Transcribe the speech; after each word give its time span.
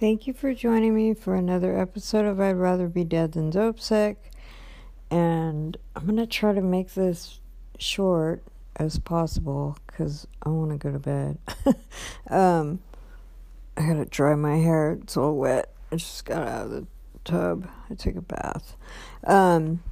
Thank 0.00 0.26
you 0.26 0.32
for 0.32 0.54
joining 0.54 0.94
me 0.94 1.12
for 1.12 1.34
another 1.34 1.78
episode 1.78 2.24
of 2.24 2.40
I'd 2.40 2.52
Rather 2.52 2.88
Be 2.88 3.04
Dead 3.04 3.32
Than 3.32 3.50
Dope 3.50 3.78
Sick. 3.78 4.30
And 5.10 5.76
I'm 5.94 6.06
going 6.06 6.16
to 6.16 6.26
try 6.26 6.54
to 6.54 6.62
make 6.62 6.94
this 6.94 7.38
short 7.78 8.42
as 8.76 8.98
possible 8.98 9.76
because 9.86 10.26
I 10.42 10.48
want 10.48 10.70
to 10.70 10.78
go 10.78 10.90
to 10.90 10.98
bed. 10.98 11.38
um, 12.30 12.80
I 13.76 13.88
got 13.88 13.94
to 13.96 14.06
dry 14.06 14.34
my 14.36 14.56
hair. 14.56 14.92
It's 15.02 15.18
all 15.18 15.36
wet. 15.36 15.70
I 15.92 15.96
just 15.96 16.24
got 16.24 16.48
out 16.48 16.64
of 16.64 16.70
the 16.70 16.86
tub. 17.26 17.68
I 17.90 17.94
took 17.94 18.16
a 18.16 18.22
bath. 18.22 18.76
Um, 19.24 19.82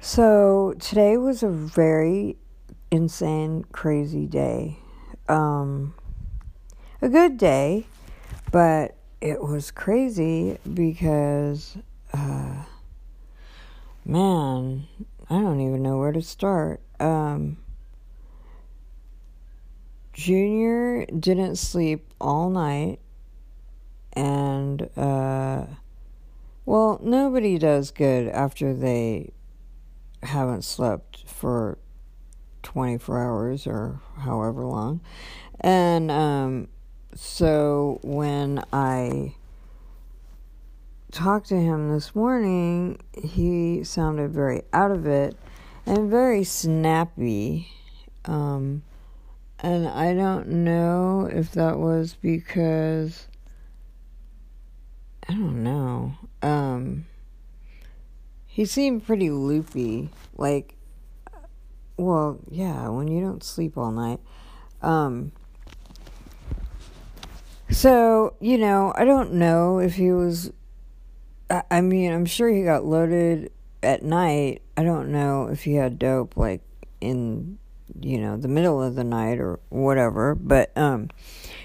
so 0.00 0.74
today 0.78 1.16
was 1.16 1.42
a 1.42 1.48
very 1.48 2.36
insane, 2.90 3.64
crazy 3.72 4.26
day. 4.26 4.80
Um, 5.30 5.94
a 7.00 7.08
good 7.08 7.38
day, 7.38 7.86
but 8.50 8.96
it 9.20 9.42
was 9.42 9.70
crazy 9.70 10.58
because, 10.72 11.76
uh, 12.12 12.64
man, 14.04 14.86
I 15.28 15.40
don't 15.40 15.60
even 15.60 15.82
know 15.82 15.98
where 15.98 16.12
to 16.12 16.22
start. 16.22 16.80
Um, 16.98 17.58
Junior 20.12 21.06
didn't 21.06 21.56
sleep 21.56 22.12
all 22.20 22.50
night, 22.50 22.98
and, 24.12 24.88
uh, 24.96 25.66
well, 26.66 27.00
nobody 27.02 27.58
does 27.58 27.90
good 27.90 28.28
after 28.28 28.74
they 28.74 29.32
haven't 30.22 30.62
slept 30.62 31.24
for 31.26 31.78
24 32.62 33.18
hours 33.18 33.66
or 33.66 34.00
however 34.18 34.64
long. 34.64 35.00
And 35.60 36.10
um, 36.10 36.68
so 37.14 37.98
when 38.02 38.62
I 38.72 39.34
talked 41.10 41.48
to 41.48 41.56
him 41.56 41.92
this 41.92 42.14
morning, 42.14 43.00
he 43.14 43.84
sounded 43.84 44.32
very 44.32 44.62
out 44.72 44.90
of 44.90 45.06
it 45.06 45.36
and 45.86 46.10
very 46.10 46.44
snappy. 46.44 47.68
Um, 48.24 48.82
and 49.58 49.88
I 49.88 50.14
don't 50.14 50.48
know 50.48 51.28
if 51.30 51.52
that 51.52 51.78
was 51.78 52.16
because 52.20 53.26
I 55.28 55.32
don't 55.32 55.62
know. 55.62 56.14
Um, 56.42 57.06
he 58.46 58.64
seemed 58.64 59.06
pretty 59.06 59.30
loopy. 59.30 60.10
Like, 60.36 60.74
well, 61.96 62.38
yeah, 62.50 62.88
when 62.88 63.08
you 63.08 63.20
don't 63.20 63.44
sleep 63.44 63.76
all 63.76 63.92
night. 63.92 64.20
Um, 64.82 65.32
so, 67.70 68.34
you 68.40 68.58
know, 68.58 68.92
I 68.96 69.04
don't 69.04 69.34
know 69.34 69.78
if 69.78 69.94
he 69.94 70.10
was. 70.12 70.52
I, 71.48 71.62
I 71.70 71.80
mean, 71.80 72.12
I'm 72.12 72.26
sure 72.26 72.48
he 72.48 72.62
got 72.62 72.84
loaded 72.84 73.52
at 73.82 74.02
night. 74.02 74.62
I 74.76 74.82
don't 74.82 75.10
know 75.10 75.48
if 75.48 75.62
he 75.62 75.74
had 75.74 75.98
dope, 75.98 76.36
like, 76.36 76.62
in, 77.00 77.58
you 78.00 78.18
know, 78.18 78.36
the 78.36 78.48
middle 78.48 78.82
of 78.82 78.94
the 78.94 79.04
night 79.04 79.38
or 79.38 79.60
whatever. 79.68 80.34
But, 80.34 80.76
um, 80.76 81.10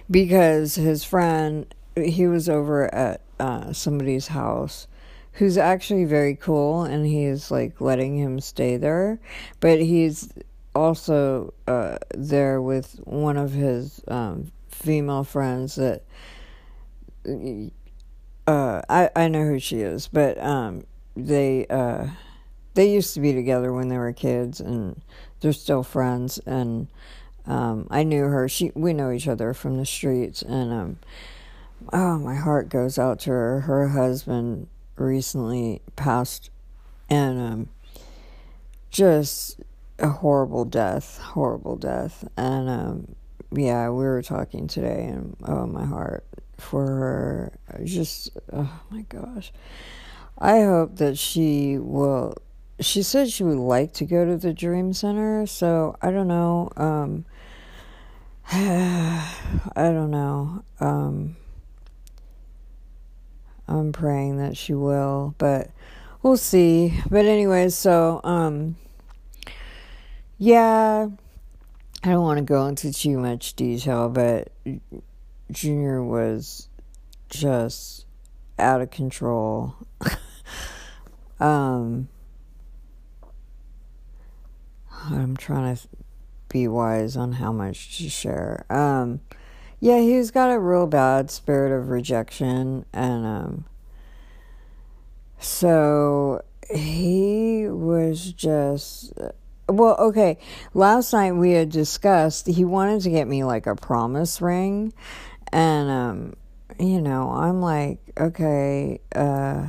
because 0.10 0.76
his 0.76 1.04
friend, 1.04 1.74
he 1.96 2.28
was 2.28 2.50
over 2.50 2.94
at 2.94 3.22
uh, 3.40 3.74
somebody's 3.74 4.28
house 4.28 4.88
who's 5.34 5.58
actually 5.58 6.06
very 6.06 6.36
cool 6.36 6.84
and 6.84 7.06
he's 7.06 7.52
like 7.52 7.82
letting 7.82 8.18
him 8.18 8.40
stay 8.40 8.78
there 8.78 9.20
but 9.60 9.82
he's 9.82 10.32
also 10.74 11.54
uh, 11.68 11.98
there 12.14 12.62
with 12.62 13.00
one 13.04 13.38
of 13.38 13.52
his 13.52 14.02
um, 14.08 14.52
female 14.76 15.24
friends 15.24 15.76
that 15.76 16.04
uh, 18.48 18.82
I 18.88 19.10
I 19.16 19.28
know 19.28 19.46
who 19.46 19.60
she 19.60 19.82
is, 19.82 20.08
but 20.08 20.38
um, 20.42 20.86
they 21.16 21.66
uh, 21.68 22.08
they 22.74 22.92
used 22.92 23.14
to 23.16 23.20
be 23.20 23.34
together 23.34 23.74
when 23.74 23.88
they 23.88 23.98
were 23.98 24.14
kids, 24.14 24.60
and 24.60 25.02
they're 25.40 25.54
still 25.54 25.84
friends. 25.84 26.40
And 26.46 26.88
um, 27.46 27.88
I 27.90 28.04
knew 28.04 28.26
her. 28.26 28.48
She 28.48 28.72
we 28.76 28.94
know 28.94 29.12
each 29.12 29.28
other 29.28 29.54
from 29.54 29.78
the 29.78 29.86
streets, 29.86 30.42
and 30.42 30.72
um, 30.72 31.00
oh, 31.92 32.20
my 32.20 32.36
heart 32.36 32.70
goes 32.70 33.00
out 33.00 33.20
to 33.22 33.32
her. 33.32 33.62
Her 33.62 33.90
husband 33.90 34.68
recently 34.96 35.82
passed, 35.96 36.52
and 37.10 37.40
um, 37.40 37.70
just 38.92 39.60
a 39.98 40.10
horrible 40.10 40.66
death, 40.66 41.18
horrible 41.18 41.78
death, 41.78 42.28
and 42.38 42.70
um, 42.70 43.16
yeah, 43.58 43.90
we 43.90 44.04
were 44.04 44.22
talking 44.22 44.68
today, 44.68 45.06
and 45.06 45.36
oh, 45.44 45.66
my 45.66 45.86
heart 45.86 46.26
for 46.58 46.86
her. 46.86 47.54
Just, 47.84 48.32
oh 48.52 48.82
my 48.90 49.02
gosh. 49.04 49.52
I 50.38 50.62
hope 50.62 50.98
that 50.98 51.18
she 51.18 51.78
will. 51.78 52.36
She 52.80 53.04
said 53.04 53.30
she 53.30 53.44
would 53.44 53.58
like 53.58 53.94
to 53.94 54.06
go 54.06 54.26
to 54.26 54.38
the 54.38 54.54
Dream 54.54 54.92
Center, 54.94 55.46
so 55.46 55.96
I 56.02 56.12
don't 56.12 56.28
know. 56.28 56.70
Um, 56.76 57.26
I 58.52 59.24
don't 59.76 60.12
know. 60.12 60.64
Um, 60.80 61.38
I'm 63.68 63.94
praying 63.94 64.38
that 64.38 64.58
she 64.58 64.74
will, 64.74 65.36
but 65.38 65.72
we'll 66.22 66.38
see. 66.38 67.00
But 67.10 67.26
anyway, 67.26 67.70
so 67.70 68.20
um, 68.24 68.76
yeah 70.38 71.08
I 72.06 72.10
don't 72.10 72.22
want 72.22 72.38
to 72.38 72.44
go 72.44 72.68
into 72.68 72.94
too 72.94 73.18
much 73.18 73.56
detail, 73.56 74.10
but 74.10 74.52
Junior 75.50 76.04
was 76.04 76.70
just 77.30 78.06
out 78.60 78.80
of 78.80 78.92
control. 78.92 79.74
um, 81.40 82.08
I'm 85.06 85.36
trying 85.36 85.76
to 85.76 85.88
be 86.48 86.68
wise 86.68 87.18
on 87.18 87.32
how 87.32 87.52
much 87.52 87.98
to 87.98 88.08
share. 88.08 88.68
Um, 88.70 89.22
yeah, 89.80 89.98
he's 89.98 90.30
got 90.30 90.52
a 90.52 90.60
real 90.60 90.86
bad 90.86 91.32
spirit 91.32 91.76
of 91.76 91.90
rejection, 91.90 92.86
and 92.94 93.26
um, 93.26 93.66
so 95.40 96.44
he 96.70 97.66
was 97.68 98.32
just 98.32 99.12
well, 99.68 99.96
okay. 99.98 100.38
Last 100.74 101.14
night 101.14 101.34
we 101.34 101.52
had 101.52 101.70
discussed 101.70 102.48
he 102.48 102.66
wanted 102.66 103.02
to 103.02 103.10
get 103.10 103.28
me 103.28 103.44
like 103.44 103.68
a 103.68 103.76
promise 103.76 104.42
ring, 104.42 104.94
and 105.52 105.90
um, 105.90 106.34
you 106.80 107.02
know, 107.02 107.32
I'm 107.32 107.62
like, 107.62 108.00
okay, 108.18 109.00
uh, 109.16 109.68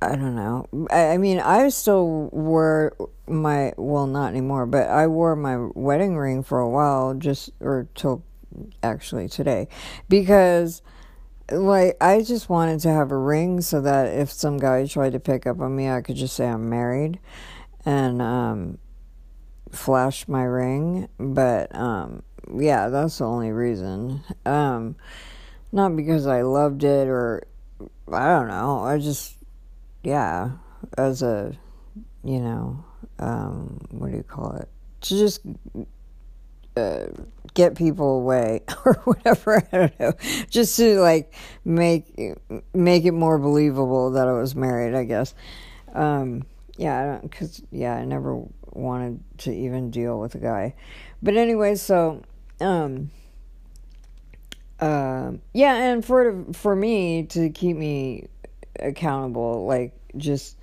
I 0.00 0.14
don't 0.14 0.36
know. 0.36 0.66
I, 0.90 1.08
I 1.08 1.18
mean, 1.18 1.40
I 1.40 1.68
still 1.68 2.28
wore 2.32 2.96
my 3.26 3.72
well, 3.76 4.06
not 4.06 4.28
anymore, 4.28 4.66
but 4.66 4.88
I 4.88 5.06
wore 5.06 5.36
my 5.36 5.56
wedding 5.74 6.16
ring 6.16 6.42
for 6.42 6.60
a 6.60 6.68
while, 6.68 7.14
just 7.14 7.50
or 7.60 7.88
till 7.94 8.22
actually 8.82 9.28
today, 9.28 9.68
because 10.08 10.82
like 11.50 11.96
I 12.00 12.22
just 12.22 12.48
wanted 12.48 12.80
to 12.80 12.92
have 12.92 13.10
a 13.10 13.16
ring 13.16 13.60
so 13.60 13.80
that 13.80 14.18
if 14.18 14.30
some 14.30 14.58
guy 14.58 14.86
tried 14.86 15.12
to 15.12 15.20
pick 15.20 15.46
up 15.46 15.60
on 15.60 15.74
me, 15.74 15.88
I 15.88 16.00
could 16.00 16.16
just 16.16 16.34
say 16.34 16.46
I'm 16.46 16.68
married 16.68 17.18
and 17.84 18.20
um, 18.20 18.78
flash 19.70 20.26
my 20.28 20.42
ring. 20.42 21.08
But 21.18 21.74
um, 21.74 22.22
yeah, 22.52 22.88
that's 22.88 23.18
the 23.18 23.26
only 23.26 23.52
reason. 23.52 24.22
Um, 24.44 24.96
not 25.72 25.96
because 25.96 26.26
I 26.26 26.42
loved 26.42 26.84
it 26.84 27.08
or 27.08 27.46
I 28.12 28.28
don't 28.28 28.48
know. 28.48 28.80
I 28.80 28.98
just 28.98 29.36
yeah, 30.02 30.50
as 30.96 31.22
a 31.22 31.52
you 32.24 32.40
know, 32.40 32.84
um, 33.18 33.80
what 33.90 34.10
do 34.10 34.16
you 34.16 34.22
call 34.22 34.52
it? 34.56 34.68
To 35.02 35.18
just 35.18 35.40
uh, 36.76 37.06
get 37.56 37.74
people 37.74 38.18
away 38.18 38.60
or 38.84 38.94
whatever. 39.04 39.56
I 39.72 39.76
don't 39.76 40.00
know, 40.00 40.12
just 40.48 40.76
to 40.76 41.00
like 41.00 41.34
make 41.64 42.16
make 42.72 43.04
it 43.04 43.12
more 43.12 43.38
believable 43.38 44.12
that 44.12 44.28
I 44.28 44.32
was 44.32 44.54
married. 44.54 44.94
I 44.94 45.02
guess. 45.02 45.34
Um, 45.92 46.44
yeah, 46.76 47.00
I 47.00 47.06
don't 47.06 47.22
because 47.22 47.60
yeah, 47.72 47.96
I 47.96 48.04
never 48.04 48.40
wanted 48.72 49.20
to 49.38 49.52
even 49.52 49.90
deal 49.90 50.20
with 50.20 50.36
a 50.36 50.38
guy, 50.38 50.74
but 51.22 51.36
anyway, 51.36 51.74
so 51.74 52.22
um, 52.60 53.10
uh, 54.78 55.32
yeah, 55.52 55.74
and 55.74 56.04
for 56.04 56.44
for 56.52 56.76
me 56.76 57.24
to 57.24 57.50
keep 57.50 57.76
me 57.76 58.28
accountable, 58.78 59.66
like 59.66 59.94
just 60.16 60.58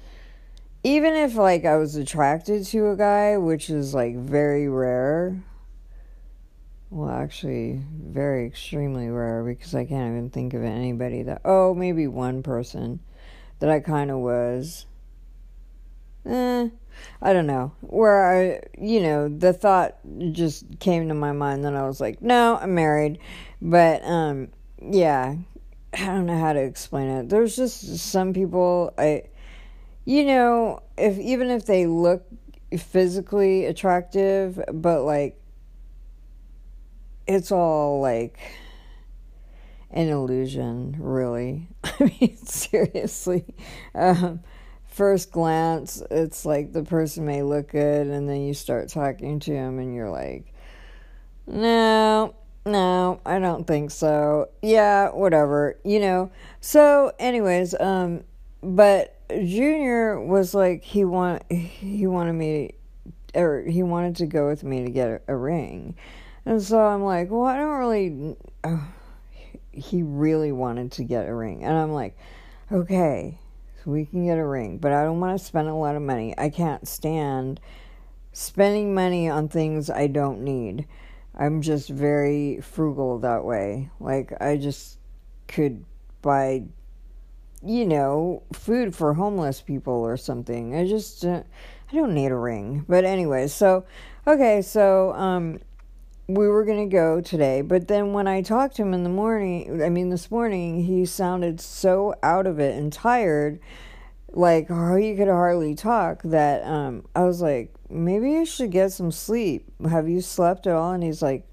even 0.83 1.15
if 1.15 1.35
like 1.35 1.65
I 1.65 1.77
was 1.77 1.95
attracted 1.95 2.65
to 2.67 2.91
a 2.91 2.95
guy, 2.95 3.37
which 3.37 3.71
is 3.71 3.95
like 3.95 4.15
very 4.15 4.69
rare 4.69 5.41
well, 6.93 7.09
actually, 7.09 7.81
very 7.91 8.45
extremely 8.45 9.09
rare 9.09 9.43
because 9.43 9.73
I 9.73 9.85
can't 9.85 10.11
even 10.11 10.29
think 10.29 10.53
of 10.53 10.63
anybody 10.63 11.23
that. 11.23 11.41
Oh, 11.43 11.73
maybe 11.73 12.05
one 12.05 12.43
person 12.43 12.99
that 13.59 13.69
I 13.69 13.79
kind 13.79 14.11
of 14.11 14.19
was 14.19 14.85
eh, 16.27 16.69
I 17.21 17.33
don't 17.33 17.47
know. 17.47 17.71
Where 17.81 18.25
I, 18.25 18.61
you 18.79 19.01
know, 19.01 19.27
the 19.27 19.53
thought 19.53 19.97
just 20.31 20.79
came 20.79 21.07
to 21.07 21.15
my 21.15 21.31
mind. 21.31 21.65
Then 21.65 21.75
I 21.75 21.87
was 21.87 21.99
like, 21.99 22.21
no, 22.21 22.57
I'm 22.61 22.75
married. 22.75 23.17
But, 23.59 24.03
um, 24.03 24.49
yeah, 24.79 25.35
I 25.93 26.05
don't 26.05 26.27
know 26.27 26.37
how 26.37 26.53
to 26.53 26.61
explain 26.61 27.09
it. 27.09 27.29
There's 27.29 27.55
just 27.55 27.97
some 27.97 28.33
people, 28.33 28.93
I, 28.97 29.23
you 30.05 30.25
know, 30.25 30.81
if 30.97 31.17
even 31.17 31.49
if 31.49 31.65
they 31.65 31.87
look 31.87 32.25
physically 32.77 33.65
attractive, 33.65 34.61
but 34.71 35.03
like, 35.03 35.39
it's 37.27 37.51
all 37.51 38.01
like 38.01 38.39
an 39.91 40.09
illusion, 40.09 40.95
really. 40.99 41.67
I 41.83 42.15
mean, 42.19 42.37
seriously. 42.37 43.45
Um, 43.93 44.41
first 44.87 45.31
glance, 45.31 46.01
it's 46.11 46.45
like 46.45 46.73
the 46.73 46.83
person 46.83 47.25
may 47.25 47.43
look 47.43 47.69
good, 47.69 48.07
and 48.07 48.27
then 48.27 48.41
you 48.41 48.53
start 48.53 48.89
talking 48.89 49.39
to 49.41 49.51
him, 49.51 49.79
and 49.79 49.93
you're 49.93 50.09
like, 50.09 50.53
no, 51.47 52.35
no, 52.65 53.19
I 53.25 53.39
don't 53.39 53.65
think 53.67 53.91
so. 53.91 54.49
Yeah, 54.61 55.09
whatever, 55.09 55.77
you 55.83 55.99
know. 55.99 56.31
So, 56.61 57.11
anyways, 57.19 57.75
um, 57.79 58.23
but 58.61 59.19
Junior 59.29 60.19
was 60.19 60.53
like 60.53 60.83
he 60.83 61.05
want 61.05 61.51
he 61.51 62.07
wanted 62.07 62.33
me, 62.33 62.75
to, 63.33 63.39
or 63.39 63.63
he 63.63 63.83
wanted 63.83 64.15
to 64.17 64.25
go 64.25 64.47
with 64.47 64.63
me 64.63 64.85
to 64.85 64.91
get 64.91 65.09
a, 65.09 65.21
a 65.27 65.35
ring, 65.35 65.95
and 66.45 66.61
so 66.61 66.79
I'm 66.79 67.03
like, 67.03 67.29
well, 67.29 67.45
I 67.45 67.57
don't 67.57 67.79
really. 67.79 68.37
Uh, 68.63 68.79
he 69.71 70.03
really 70.03 70.51
wanted 70.51 70.91
to 70.93 71.03
get 71.03 71.27
a 71.27 71.33
ring. 71.33 71.63
And 71.63 71.75
I'm 71.75 71.91
like, 71.91 72.15
okay, 72.71 73.39
so 73.83 73.91
we 73.91 74.05
can 74.05 74.25
get 74.25 74.37
a 74.37 74.45
ring, 74.45 74.77
but 74.77 74.91
I 74.91 75.03
don't 75.03 75.19
want 75.19 75.37
to 75.37 75.43
spend 75.43 75.67
a 75.67 75.73
lot 75.73 75.95
of 75.95 76.01
money. 76.01 76.33
I 76.37 76.49
can't 76.49 76.87
stand 76.87 77.59
spending 78.33 78.93
money 78.93 79.29
on 79.29 79.47
things 79.47 79.89
I 79.89 80.07
don't 80.07 80.41
need. 80.41 80.87
I'm 81.35 81.61
just 81.61 81.89
very 81.89 82.61
frugal 82.61 83.19
that 83.19 83.43
way. 83.43 83.89
Like, 83.99 84.33
I 84.41 84.57
just 84.57 84.99
could 85.47 85.83
buy, 86.21 86.63
you 87.63 87.85
know, 87.85 88.43
food 88.53 88.95
for 88.95 89.13
homeless 89.13 89.61
people 89.61 89.93
or 89.93 90.17
something. 90.17 90.75
I 90.75 90.87
just, 90.87 91.25
uh, 91.25 91.41
I 91.91 91.95
don't 91.95 92.13
need 92.13 92.31
a 92.31 92.35
ring. 92.35 92.85
But 92.87 93.05
anyway, 93.05 93.47
so, 93.47 93.85
okay, 94.27 94.61
so, 94.61 95.13
um, 95.13 95.59
we 96.27 96.47
were 96.47 96.63
going 96.63 96.89
to 96.89 96.93
go 96.93 97.19
today, 97.19 97.61
but 97.61 97.87
then 97.87 98.13
when 98.13 98.27
I 98.27 98.41
talked 98.41 98.77
to 98.77 98.81
him 98.81 98.93
in 98.93 99.03
the 99.03 99.09
morning, 99.09 99.83
I 99.83 99.89
mean, 99.89 100.09
this 100.09 100.31
morning, 100.31 100.83
he 100.83 101.05
sounded 101.05 101.59
so 101.59 102.15
out 102.23 102.47
of 102.47 102.59
it 102.59 102.77
and 102.77 102.93
tired, 102.93 103.59
like 104.31 104.69
he 104.69 105.15
could 105.15 105.27
hardly 105.27 105.75
talk, 105.75 106.23
that 106.23 106.63
um, 106.65 107.05
I 107.13 107.23
was 107.23 107.41
like, 107.41 107.73
maybe 107.89 108.31
you 108.31 108.45
should 108.45 108.71
get 108.71 108.93
some 108.93 109.11
sleep. 109.11 109.65
Have 109.89 110.07
you 110.07 110.21
slept 110.21 110.65
at 110.65 110.75
all? 110.75 110.91
And 110.91 111.03
he's 111.03 111.21
like, 111.21 111.45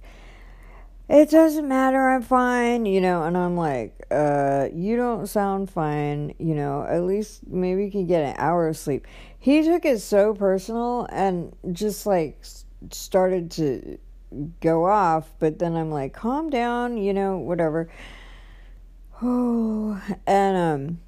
it 1.09 1.29
doesn't 1.29 1.67
matter, 1.67 2.09
I'm 2.09 2.23
fine, 2.23 2.87
you 2.87 3.01
know, 3.01 3.25
and 3.25 3.37
I'm 3.37 3.57
like, 3.57 4.01
uh, 4.13 4.69
you 4.73 4.97
don't 4.97 5.27
sound 5.27 5.69
fine, 5.69 6.35
you 6.39 6.55
know, 6.55 6.87
at 6.89 7.03
least 7.03 7.45
maybe 7.49 7.85
you 7.85 7.91
can 7.91 8.07
get 8.07 8.23
an 8.23 8.37
hour 8.39 8.69
of 8.69 8.77
sleep. 8.77 9.09
He 9.37 9.65
took 9.65 9.85
it 9.85 9.99
so 9.99 10.33
personal 10.35 11.09
and 11.11 11.57
just 11.73 12.07
like 12.07 12.39
started 12.91 13.51
to 13.53 13.99
go 14.61 14.87
off, 14.87 15.33
but 15.39 15.59
then 15.59 15.75
I'm 15.75 15.91
like, 15.91 16.13
calm 16.13 16.51
down, 16.51 16.97
you 16.97 17.13
know, 17.13 17.39
whatever. 17.39 17.89
Oh, 19.23 20.01
and 20.27 20.57
um, 20.57 21.01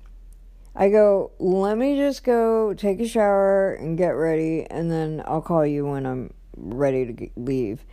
I 0.74 0.88
go, 0.88 1.32
let 1.38 1.76
me 1.76 1.96
just 1.96 2.24
go 2.24 2.74
take 2.74 3.00
a 3.00 3.08
shower 3.08 3.74
and 3.74 3.96
get 3.96 4.10
ready, 4.10 4.66
and 4.70 4.90
then 4.90 5.22
I'll 5.26 5.42
call 5.42 5.66
you 5.66 5.86
when 5.86 6.06
I'm 6.06 6.32
ready 6.56 7.12
to 7.12 7.28
leave. 7.36 7.84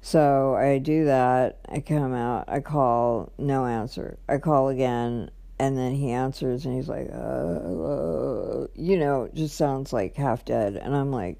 So 0.00 0.54
I 0.54 0.78
do 0.78 1.06
that. 1.06 1.60
I 1.66 1.80
come 1.80 2.12
out. 2.12 2.44
I 2.48 2.60
call. 2.60 3.32
No 3.38 3.64
answer. 3.64 4.18
I 4.28 4.36
call 4.36 4.68
again, 4.68 5.30
and 5.58 5.78
then 5.78 5.94
he 5.94 6.10
answers, 6.10 6.66
and 6.66 6.74
he's 6.74 6.88
like, 6.88 7.08
uh, 7.10 7.14
uh, 7.14 8.66
you 8.74 8.98
know, 8.98 9.30
just 9.32 9.56
sounds 9.56 9.94
like 9.94 10.14
half 10.16 10.44
dead. 10.44 10.76
And 10.76 10.94
I'm 10.94 11.10
like, 11.10 11.38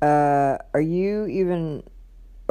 uh, 0.00 0.58
are 0.74 0.80
you 0.80 1.26
even 1.26 1.82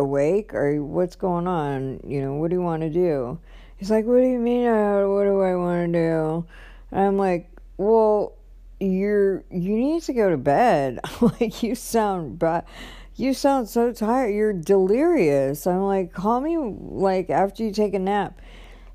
awake 0.01 0.53
or 0.53 0.83
what's 0.83 1.15
going 1.15 1.47
on? 1.47 2.01
You 2.05 2.21
know, 2.21 2.33
what 2.33 2.49
do 2.49 2.57
you 2.57 2.61
want 2.61 2.81
to 2.81 2.89
do? 2.89 3.39
He's 3.77 3.89
like, 3.89 4.05
what 4.05 4.17
do 4.17 4.27
you 4.27 4.39
mean? 4.39 4.67
Uh, 4.67 5.07
what 5.07 5.23
do 5.23 5.41
I 5.41 5.55
want 5.55 5.91
to 5.91 5.99
do? 5.99 6.45
And 6.91 7.07
I'm 7.07 7.17
like, 7.17 7.49
well, 7.77 8.33
you're 8.79 9.43
you 9.49 9.75
need 9.75 10.03
to 10.03 10.13
go 10.13 10.29
to 10.29 10.37
bed. 10.37 10.99
like 11.21 11.63
you 11.63 11.75
sound 11.75 12.39
bad. 12.39 12.65
You 13.15 13.33
sound 13.33 13.69
so 13.69 13.91
tired. 13.93 14.33
You're 14.33 14.53
delirious. 14.53 15.67
I'm 15.67 15.83
like, 15.83 16.13
call 16.13 16.41
me 16.41 16.57
like 16.57 17.29
after 17.29 17.63
you 17.63 17.71
take 17.71 17.93
a 17.93 17.99
nap. 17.99 18.39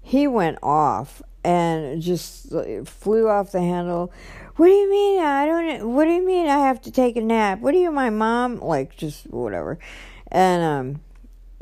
He 0.02 0.26
went 0.26 0.58
off 0.62 1.22
and 1.44 2.00
just 2.00 2.52
flew 2.84 3.28
off 3.28 3.52
the 3.52 3.60
handle. 3.60 4.12
What 4.56 4.66
do 4.66 4.72
you 4.72 4.90
mean? 4.90 5.20
I 5.20 5.46
don't. 5.46 5.94
What 5.94 6.04
do 6.04 6.12
you 6.12 6.24
mean? 6.24 6.46
I 6.48 6.58
have 6.58 6.80
to 6.82 6.90
take 6.90 7.16
a 7.16 7.20
nap? 7.20 7.60
What 7.60 7.74
are 7.74 7.78
you, 7.78 7.90
my 7.90 8.10
mom? 8.10 8.60
Like 8.60 8.96
just 8.96 9.24
whatever 9.30 9.78
and 10.28 10.62
um 10.62 11.00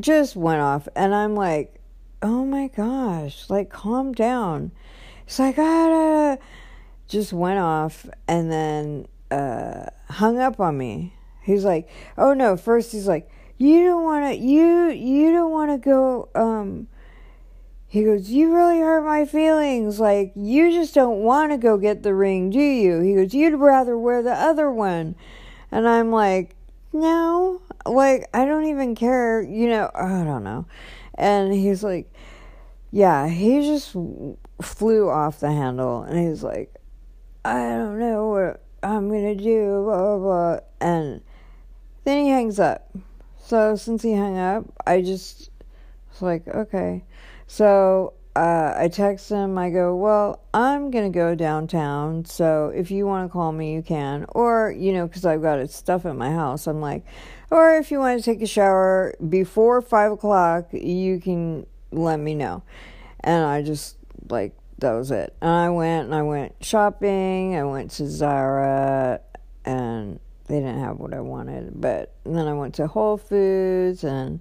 just 0.00 0.34
went 0.34 0.61
off 0.61 0.88
and 0.96 1.14
i'm 1.14 1.34
like 1.37 1.81
oh 2.25 2.43
my 2.43 2.69
gosh 2.69 3.50
like 3.50 3.69
calm 3.69 4.12
down. 4.12 4.72
It's 5.26 5.38
like 5.38 5.56
ah 5.58 6.38
just 7.06 7.34
went 7.34 7.58
off 7.58 8.08
and 8.26 8.50
then 8.50 9.06
uh 9.31 9.87
hung 10.08 10.38
up 10.38 10.58
on 10.58 10.78
me. 10.78 11.14
He's 11.43 11.64
like 11.64 11.88
oh 12.16 12.32
no. 12.32 12.56
First 12.56 12.93
he's 12.93 13.06
like 13.06 13.31
you 13.58 13.84
don't 13.84 14.02
want 14.02 14.25
to 14.25 14.43
you 14.43 14.88
you 14.88 15.32
don't 15.32 15.52
want 15.52 15.70
to 15.70 15.78
go 15.78 16.28
um 16.34 16.88
he 17.87 18.02
goes 18.02 18.31
you 18.31 18.55
really 18.55 18.81
hurt 18.81 19.05
my 19.05 19.26
feelings. 19.26 20.00
Like 20.00 20.32
you 20.34 20.72
just 20.72 20.94
don't 20.94 21.19
want 21.19 21.52
to 21.52 21.58
go 21.58 21.76
get 21.76 22.02
the 22.02 22.14
ring 22.14 22.49
do 22.49 22.58
you? 22.58 23.00
He 23.00 23.14
goes 23.14 23.34
you'd 23.34 23.60
rather 23.60 23.99
wear 23.99 24.22
the 24.22 24.32
other 24.32 24.70
one. 24.70 25.14
And 25.70 25.87
i'm 25.87 26.10
like 26.10 26.56
no, 26.94 27.60
like 27.86 28.28
I 28.34 28.44
don't 28.44 28.66
even 28.66 28.94
care, 28.94 29.42
you 29.42 29.69
know, 29.69 29.90
I 29.94 30.25
don't 30.25 30.44
know. 30.44 30.66
And 31.14 31.52
he's 31.52 31.84
like, 31.84 32.12
yeah, 32.90 33.28
he 33.28 33.60
just 33.62 33.96
flew 34.62 35.08
off 35.08 35.40
the 35.40 35.50
handle 35.50 36.02
and 36.02 36.19
he's 36.19 36.42
like, 36.42 36.75
I 37.44 37.70
don't 37.70 37.98
know 37.98 38.28
what 38.28 38.64
I'm 38.82 39.08
gonna 39.08 39.34
do, 39.34 39.82
blah, 39.84 40.16
blah, 40.16 40.19
blah. 40.19 40.60
And 40.81 41.20
then 42.04 42.25
he 42.25 42.31
hangs 42.31 42.58
up. 42.58 42.90
So 43.38 43.76
since 43.76 44.02
he 44.02 44.14
hung 44.14 44.38
up, 44.38 44.64
I 44.86 45.02
just 45.02 45.50
was 46.10 46.22
like, 46.22 46.48
okay. 46.48 47.04
So 47.46 48.14
uh, 48.36 48.74
I 48.76 48.88
text 48.88 49.29
him. 49.29 49.56
I 49.58 49.70
go, 49.70 49.94
well, 49.94 50.41
I'm 50.53 50.91
gonna 50.91 51.10
go 51.10 51.34
downtown. 51.34 52.24
So 52.24 52.72
if 52.74 52.91
you 52.91 53.06
want 53.06 53.29
to 53.29 53.32
call 53.32 53.53
me, 53.53 53.74
you 53.74 53.82
can. 53.82 54.26
Or 54.31 54.74
you 54.76 54.93
know, 54.93 55.06
because 55.06 55.24
I've 55.24 55.43
got 55.43 55.69
stuff 55.70 56.06
at 56.06 56.17
my 56.17 56.31
house. 56.31 56.67
I'm 56.67 56.81
like, 56.81 57.05
or 57.51 57.77
if 57.77 57.91
you 57.91 57.98
want 57.98 58.19
to 58.19 58.24
take 58.24 58.43
a 58.43 58.46
shower 58.46 59.15
before 59.29 59.81
five 59.81 60.13
o'clock, 60.13 60.69
you 60.72 61.20
can 61.20 61.67
let 61.91 62.19
me 62.19 62.34
know. 62.34 62.63
And 63.20 63.44
I 63.44 63.63
just 63.63 63.96
like 64.29 64.55
that 64.79 64.93
was 64.93 65.10
it. 65.10 65.34
And 65.41 65.51
I 65.51 65.70
went 65.70 66.06
and 66.06 66.15
I 66.15 66.22
went 66.22 66.55
shopping. 66.60 67.56
I 67.56 67.65
went 67.65 67.91
to 67.93 68.06
Zara, 68.06 69.20
and 69.65 70.20
they 70.46 70.56
didn't 70.56 70.81
have 70.81 70.98
what 70.98 71.15
I 71.15 71.20
wanted. 71.20 71.81
But 71.81 72.15
then 72.24 72.46
I 72.46 72.55
went 72.55 72.74
to 72.77 72.86
Whole 72.86 73.17
Foods 73.17 74.05
and 74.05 74.41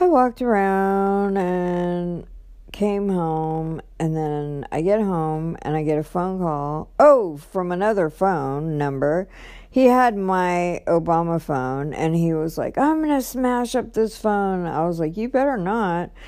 I 0.00 0.06
walked 0.06 0.40
around 0.40 1.36
and 1.36 2.26
came 2.72 3.08
home 3.08 3.80
and 3.98 4.16
then 4.16 4.66
I 4.70 4.82
get 4.82 5.00
home 5.00 5.56
and 5.62 5.76
I 5.76 5.82
get 5.82 5.98
a 5.98 6.04
phone 6.04 6.38
call. 6.38 6.90
Oh, 6.98 7.36
from 7.36 7.72
another 7.72 8.08
phone 8.10 8.78
number. 8.78 9.28
He 9.70 9.86
had 9.86 10.16
my 10.16 10.82
Obama 10.86 11.40
phone 11.40 11.92
and 11.92 12.16
he 12.16 12.32
was 12.32 12.56
like, 12.56 12.78
I'm 12.78 13.02
going 13.02 13.10
to 13.10 13.22
smash 13.22 13.74
up 13.74 13.92
this 13.92 14.16
phone. 14.16 14.66
I 14.66 14.86
was 14.86 14.98
like, 14.98 15.16
you 15.16 15.28
better 15.28 15.56
not. 15.56 16.10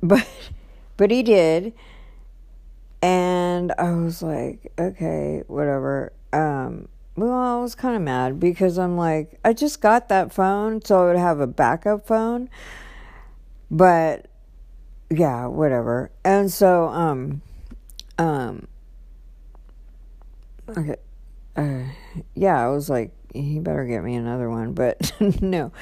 But 0.00 0.28
but 0.96 1.10
he 1.10 1.24
did. 1.24 1.72
And 3.02 3.72
I 3.76 3.90
was 3.90 4.22
like, 4.22 4.70
okay, 4.78 5.42
whatever. 5.48 6.12
Um 6.32 6.86
well, 7.16 7.32
I 7.32 7.60
was 7.60 7.74
kind 7.74 7.96
of 7.96 8.02
mad 8.02 8.38
because 8.38 8.78
I'm 8.78 8.96
like, 8.96 9.40
I 9.44 9.52
just 9.54 9.80
got 9.80 10.08
that 10.08 10.32
phone 10.32 10.84
so 10.84 11.02
I 11.02 11.06
would 11.06 11.18
have 11.18 11.40
a 11.40 11.48
backup 11.48 12.06
phone. 12.06 12.48
But 13.72 14.26
yeah, 15.10 15.46
whatever. 15.46 16.10
And 16.24 16.52
so, 16.52 16.86
um, 16.88 17.42
um, 18.18 18.68
okay, 20.76 20.96
uh, 21.58 21.82
yeah, 22.34 22.64
I 22.64 22.68
was 22.68 22.88
like, 22.88 23.12
he 23.34 23.58
better 23.58 23.84
get 23.84 24.04
me 24.04 24.14
another 24.14 24.48
one, 24.48 24.72
but 24.72 25.12
no. 25.42 25.72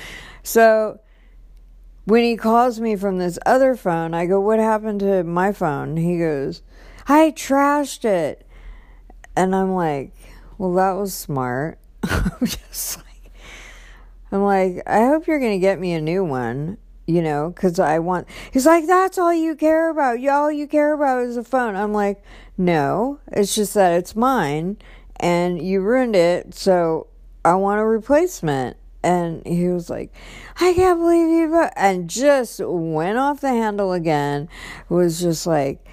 So 0.43 1.01
when 2.07 2.25
he 2.25 2.37
calls 2.37 2.81
me 2.81 2.97
from 2.97 3.19
this 3.19 3.39
other 3.45 3.77
phone, 3.77 4.15
I 4.15 4.27
go, 4.27 4.41
What 4.41 4.59
happened 4.59 5.01
to 5.01 5.23
my 5.23 5.53
phone? 5.53 5.97
He 5.97 6.19
goes, 6.19 6.63
I 7.07 7.33
trashed 7.33 8.05
it. 8.05 8.47
And 9.37 9.55
I'm 9.55 9.75
like, 9.75 10.15
Well, 10.57 10.73
that 10.75 10.93
was 10.93 11.13
smart. 11.13 11.79
I'm 12.03 12.47
just 12.47 12.97
like, 12.97 13.33
I'm 14.33 14.43
like, 14.43 14.83
I 14.87 15.07
hope 15.07 15.27
you're 15.27 15.41
gonna 15.41 15.59
get 15.59 15.79
me 15.79 15.93
a 15.93 16.01
new 16.01 16.25
one, 16.25 16.79
you 17.07 17.21
know, 17.21 17.51
because 17.51 17.79
I 17.79 17.99
want. 17.99 18.29
He's 18.51 18.67
like, 18.67 18.87
that's 18.87 19.19
all 19.19 19.35
you 19.35 19.55
care 19.55 19.91
about. 19.91 20.25
All 20.27 20.51
you 20.51 20.67
care 20.67 20.95
about 20.95 21.23
is 21.23 21.37
a 21.37 21.45
phone. 21.45 21.77
I'm 21.77 21.93
like, 21.93 22.23
no, 22.57 23.21
it's 23.31 23.55
just 23.55 23.75
that 23.75 23.93
it's 23.93 24.17
mine, 24.17 24.79
and 25.21 25.61
you 25.61 25.81
ruined 25.81 26.17
it, 26.17 26.55
so 26.55 27.09
I 27.45 27.55
want 27.55 27.81
a 27.81 27.85
replacement. 27.85 28.77
And 29.03 29.47
he 29.47 29.69
was 29.69 29.89
like, 29.89 30.13
I 30.61 30.73
can't 30.73 30.99
believe 30.99 31.29
you, 31.29 31.69
and 31.77 32.11
just 32.11 32.61
went 32.61 33.19
off 33.19 33.41
the 33.41 33.51
handle 33.51 33.93
again. 33.93 34.49
Was 34.89 35.21
just 35.21 35.47
like 35.47 35.87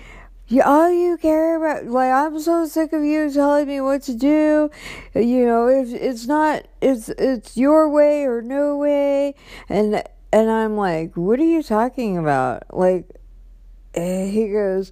all 0.62 0.92
you 0.92 1.18
care 1.18 1.58
about, 1.58 1.88
like, 1.88 2.12
I'm 2.12 2.40
so 2.40 2.66
sick 2.66 2.94
of 2.94 3.04
you 3.04 3.32
telling 3.32 3.68
me 3.68 3.82
what 3.82 4.04
to 4.04 4.14
do. 4.14 4.70
You 5.16 5.46
know, 5.46 5.68
if 5.68 5.94
it's 5.94 6.28
not, 6.28 6.66
it's, 6.82 7.10
it's 7.10 7.58
your 7.58 7.90
way 7.90 8.26
or 8.26 8.42
no 8.42 8.78
way. 8.78 9.36
And, 9.70 10.04
and 10.32 10.52
I'm 10.52 10.76
like, 10.76 11.16
what 11.16 11.40
are 11.40 11.46
you 11.46 11.64
talking 11.64 12.18
about? 12.18 12.64
Like, 12.72 13.10
eh, 13.96 14.28
he 14.28 14.50
goes, 14.50 14.92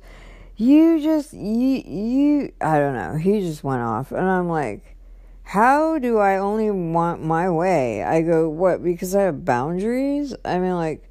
you 0.61 1.01
just, 1.01 1.33
you, 1.33 1.81
you, 1.85 2.53
I 2.61 2.77
don't 2.77 2.93
know. 2.93 3.17
He 3.17 3.41
just 3.41 3.63
went 3.63 3.81
off. 3.81 4.11
And 4.11 4.29
I'm 4.29 4.47
like, 4.47 4.95
how 5.43 5.97
do 5.97 6.19
I 6.19 6.37
only 6.37 6.69
want 6.69 7.23
my 7.23 7.49
way? 7.49 8.03
I 8.03 8.21
go, 8.21 8.47
what? 8.47 8.83
Because 8.83 9.15
I 9.15 9.23
have 9.23 9.43
boundaries? 9.43 10.35
I 10.45 10.59
mean, 10.59 10.75
like, 10.75 11.09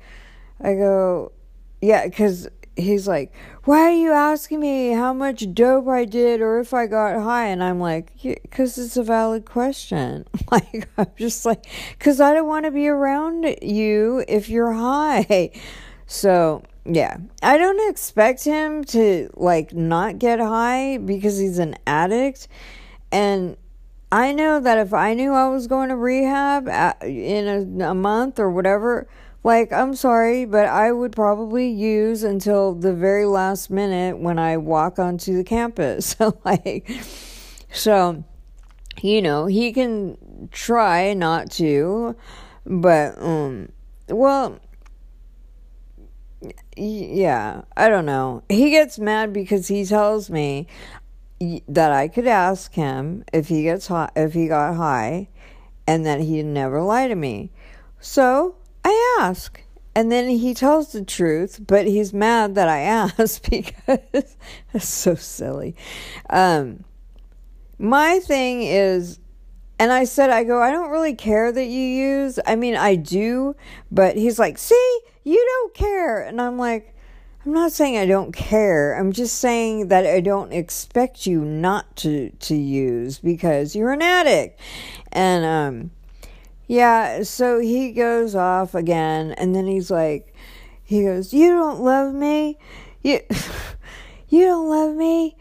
I 0.60 0.74
go, 0.74 1.32
yeah, 1.80 2.06
because 2.06 2.48
he's 2.76 3.08
like, 3.08 3.32
Why 3.64 3.80
are 3.80 3.90
you 3.90 4.12
asking 4.12 4.60
me 4.60 4.90
how 4.92 5.12
much 5.12 5.52
dope 5.52 5.88
I 5.88 6.04
did 6.04 6.40
or 6.40 6.60
if 6.60 6.72
I 6.72 6.86
got 6.86 7.20
high? 7.20 7.46
And 7.46 7.62
I'm 7.62 7.80
like, 7.80 8.12
Because 8.22 8.78
it's 8.78 8.96
a 8.96 9.02
valid 9.02 9.44
question. 9.44 10.26
Like, 10.50 10.88
I'm 10.96 11.06
just 11.16 11.44
like, 11.44 11.66
Because 11.98 12.20
I 12.20 12.34
don't 12.34 12.46
want 12.46 12.66
to 12.66 12.70
be 12.70 12.88
around 12.88 13.44
you 13.62 14.24
if 14.28 14.48
you're 14.48 14.72
high. 14.72 15.50
So, 16.06 16.62
yeah, 16.84 17.18
I 17.42 17.58
don't 17.58 17.90
expect 17.90 18.44
him 18.44 18.84
to 18.84 19.30
like 19.34 19.72
not 19.72 20.18
get 20.18 20.40
high 20.40 20.98
because 20.98 21.38
he's 21.38 21.58
an 21.58 21.76
addict. 21.86 22.48
And 23.12 23.56
I 24.12 24.32
know 24.32 24.60
that 24.60 24.78
if 24.78 24.92
I 24.92 25.14
knew 25.14 25.32
I 25.32 25.48
was 25.48 25.66
going 25.66 25.88
to 25.90 25.96
rehab 25.96 26.68
uh, 26.68 26.94
in 27.02 27.80
a, 27.80 27.90
a 27.90 27.94
month 27.94 28.38
or 28.38 28.50
whatever, 28.50 29.08
like, 29.42 29.72
I'm 29.72 29.94
sorry, 29.94 30.44
but 30.44 30.66
I 30.66 30.92
would 30.92 31.12
probably 31.12 31.68
use 31.68 32.22
until 32.22 32.74
the 32.74 32.92
very 32.92 33.24
last 33.24 33.70
minute 33.70 34.18
when 34.18 34.38
I 34.38 34.58
walk 34.58 34.98
onto 34.98 35.36
the 35.36 35.44
campus. 35.44 36.16
So, 36.20 36.38
like, 36.44 36.90
so, 37.72 38.24
you 39.00 39.22
know, 39.22 39.46
he 39.46 39.72
can 39.72 40.48
try 40.50 41.14
not 41.14 41.50
to, 41.52 42.16
but, 42.66 43.16
um, 43.22 43.70
well, 44.08 44.58
yeah, 46.76 47.62
I 47.76 47.88
don't 47.88 48.06
know. 48.06 48.42
He 48.48 48.70
gets 48.70 48.98
mad 48.98 49.32
because 49.32 49.68
he 49.68 49.84
tells 49.84 50.30
me 50.30 50.66
that 51.68 51.92
I 51.92 52.08
could 52.08 52.26
ask 52.26 52.72
him 52.74 53.24
if 53.32 53.48
he 53.48 53.62
gets 53.62 53.86
high, 53.86 54.10
if 54.16 54.34
he 54.34 54.48
got 54.48 54.76
high, 54.76 55.28
and 55.86 56.04
that 56.06 56.20
he'd 56.20 56.46
never 56.46 56.82
lie 56.82 57.08
to 57.08 57.14
me. 57.14 57.50
So 58.00 58.56
I 58.84 59.18
ask. 59.20 59.62
And 59.94 60.10
then 60.10 60.28
he 60.28 60.54
tells 60.54 60.92
the 60.92 61.04
truth, 61.04 61.60
but 61.66 61.86
he's 61.86 62.12
mad 62.12 62.54
that 62.54 62.68
I 62.68 62.80
asked 63.18 63.50
because 63.50 63.98
it's 64.72 64.88
so 64.88 65.14
silly. 65.14 65.74
Um, 66.28 66.84
my 67.78 68.20
thing 68.20 68.62
is, 68.62 69.18
and 69.78 69.90
I 69.90 70.04
said, 70.04 70.30
I 70.30 70.44
go, 70.44 70.62
I 70.62 70.70
don't 70.70 70.90
really 70.90 71.14
care 71.14 71.50
that 71.50 71.64
you 71.64 71.80
use. 71.80 72.38
I 72.46 72.54
mean, 72.54 72.76
I 72.76 72.94
do, 72.96 73.56
but 73.90 74.16
he's 74.16 74.38
like, 74.38 74.58
see, 74.58 75.00
you 75.24 75.36
don't 75.36 75.74
care. 75.74 76.22
And 76.22 76.40
I'm 76.40 76.58
like, 76.58 76.94
I'm 77.44 77.52
not 77.52 77.72
saying 77.72 77.96
I 77.96 78.06
don't 78.06 78.32
care. 78.32 78.94
I'm 78.94 79.12
just 79.12 79.38
saying 79.38 79.88
that 79.88 80.06
I 80.06 80.20
don't 80.20 80.52
expect 80.52 81.26
you 81.26 81.44
not 81.44 81.96
to, 81.96 82.30
to 82.30 82.54
use 82.54 83.18
because 83.18 83.74
you're 83.74 83.92
an 83.92 84.02
addict. 84.02 84.60
And, 85.10 85.44
um, 85.44 85.90
yeah, 86.70 87.24
so 87.24 87.58
he 87.58 87.90
goes 87.90 88.36
off 88.36 88.76
again, 88.76 89.32
and 89.32 89.56
then 89.56 89.66
he's 89.66 89.90
like, 89.90 90.32
he 90.84 91.02
goes, 91.02 91.32
You 91.32 91.50
don't 91.50 91.80
love 91.80 92.14
me? 92.14 92.58
You, 93.02 93.20
you 94.28 94.44
don't 94.44 94.68
love 94.68 94.94
me? 94.94 95.36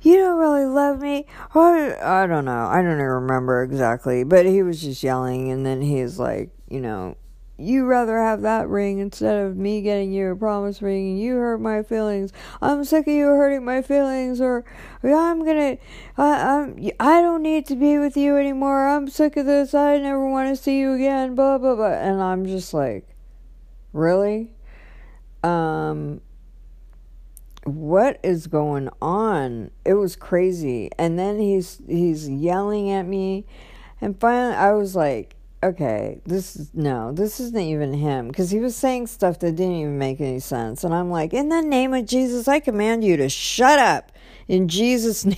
You 0.00 0.16
don't 0.16 0.40
really 0.40 0.64
love 0.64 1.00
me? 1.00 1.26
Or, 1.54 2.04
I 2.04 2.26
don't 2.26 2.44
know. 2.44 2.66
I 2.66 2.82
don't 2.82 2.94
even 2.94 3.04
remember 3.04 3.62
exactly, 3.62 4.24
but 4.24 4.44
he 4.44 4.64
was 4.64 4.82
just 4.82 5.04
yelling, 5.04 5.52
and 5.52 5.64
then 5.64 5.82
he's 5.82 6.18
like, 6.18 6.50
You 6.68 6.80
know, 6.80 7.16
you 7.58 7.84
rather 7.84 8.18
have 8.18 8.42
that 8.42 8.68
ring 8.68 8.98
instead 8.98 9.44
of 9.44 9.56
me 9.56 9.82
getting 9.82 10.12
you 10.12 10.30
a 10.30 10.36
promise 10.36 10.80
ring 10.80 11.10
and 11.10 11.20
you 11.20 11.34
hurt 11.34 11.60
my 11.60 11.82
feelings. 11.82 12.32
I'm 12.60 12.84
sick 12.84 13.06
of 13.06 13.12
you 13.12 13.26
hurting 13.26 13.64
my 13.64 13.82
feelings 13.82 14.40
or 14.40 14.64
I'm 15.02 15.44
gonna 15.44 15.76
I, 16.16 16.24
I'm 16.42 16.90
I 16.98 17.20
don't 17.20 17.42
need 17.42 17.66
to 17.66 17.76
be 17.76 17.98
with 17.98 18.16
you 18.16 18.36
anymore. 18.36 18.88
I'm 18.88 19.08
sick 19.08 19.36
of 19.36 19.46
this. 19.46 19.74
I 19.74 19.98
never 19.98 20.26
want 20.28 20.48
to 20.48 20.60
see 20.60 20.78
you 20.78 20.94
again. 20.94 21.34
Blah 21.34 21.58
blah 21.58 21.74
blah. 21.74 21.92
And 21.92 22.22
I'm 22.22 22.46
just 22.46 22.72
like, 22.72 23.06
really? 23.92 24.50
Um 25.44 26.20
what 27.64 28.18
is 28.24 28.48
going 28.48 28.88
on? 29.00 29.70
It 29.84 29.94
was 29.94 30.16
crazy. 30.16 30.90
And 30.98 31.18
then 31.18 31.38
he's 31.38 31.80
he's 31.86 32.28
yelling 32.28 32.90
at 32.90 33.06
me 33.06 33.44
and 34.00 34.18
finally 34.18 34.56
I 34.56 34.72
was 34.72 34.96
like 34.96 35.36
okay, 35.62 36.20
this 36.26 36.56
is 36.56 36.70
no, 36.74 37.12
this 37.12 37.38
isn't 37.40 37.58
even 37.58 37.94
him 37.94 38.28
because 38.28 38.50
he 38.50 38.58
was 38.58 38.74
saying 38.74 39.06
stuff 39.06 39.38
that 39.40 39.52
didn't 39.52 39.76
even 39.76 39.98
make 39.98 40.20
any 40.20 40.40
sense. 40.40 40.84
And 40.84 40.94
I'm 40.94 41.10
like, 41.10 41.32
in 41.32 41.48
the 41.48 41.60
name 41.60 41.94
of 41.94 42.06
Jesus, 42.06 42.48
I 42.48 42.60
command 42.60 43.04
you 43.04 43.16
to 43.16 43.28
shut 43.28 43.78
up 43.78 44.12
in 44.48 44.68
Jesus' 44.68 45.24
name. 45.24 45.36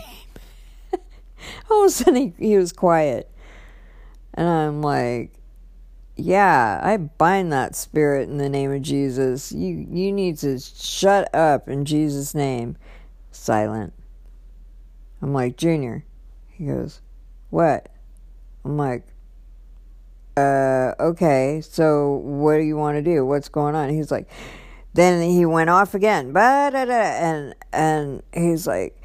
All 1.71 1.85
of 1.85 1.89
a 1.89 1.91
sudden, 1.91 2.35
he, 2.39 2.49
he 2.49 2.57
was 2.57 2.73
quiet. 2.73 3.31
And 4.33 4.49
I'm 4.49 4.83
like, 4.83 5.33
yeah, 6.17 6.81
I 6.83 6.97
bind 6.97 7.53
that 7.53 7.75
spirit 7.75 8.29
in 8.29 8.39
the 8.39 8.49
name 8.49 8.73
of 8.73 8.83
Jesus. 8.83 9.53
You 9.53 9.87
you 9.91 10.13
need 10.13 10.39
to 10.39 10.59
shut 10.59 11.33
up 11.35 11.69
in 11.69 11.85
Jesus' 11.85 12.35
name. 12.35 12.77
Silent. 13.31 13.93
I'm 15.21 15.33
like, 15.33 15.57
Junior. 15.57 16.05
He 16.51 16.67
goes, 16.67 17.01
What? 17.51 17.89
I'm 18.65 18.77
like, 18.77 19.07
uh, 20.37 20.93
okay, 20.99 21.61
so 21.63 22.13
what 22.25 22.57
do 22.57 22.63
you 22.63 22.77
want 22.77 22.97
to 22.97 23.03
do? 23.03 23.25
What's 23.25 23.49
going 23.49 23.75
on? 23.75 23.91
He's 23.91 24.11
like, 24.11 24.29
then 24.93 25.23
he 25.29 25.47
went 25.47 25.71
off 25.71 25.95
again, 25.95 26.37
and 26.37 27.55
and 27.73 28.23
he's 28.33 28.67
like, 28.67 29.01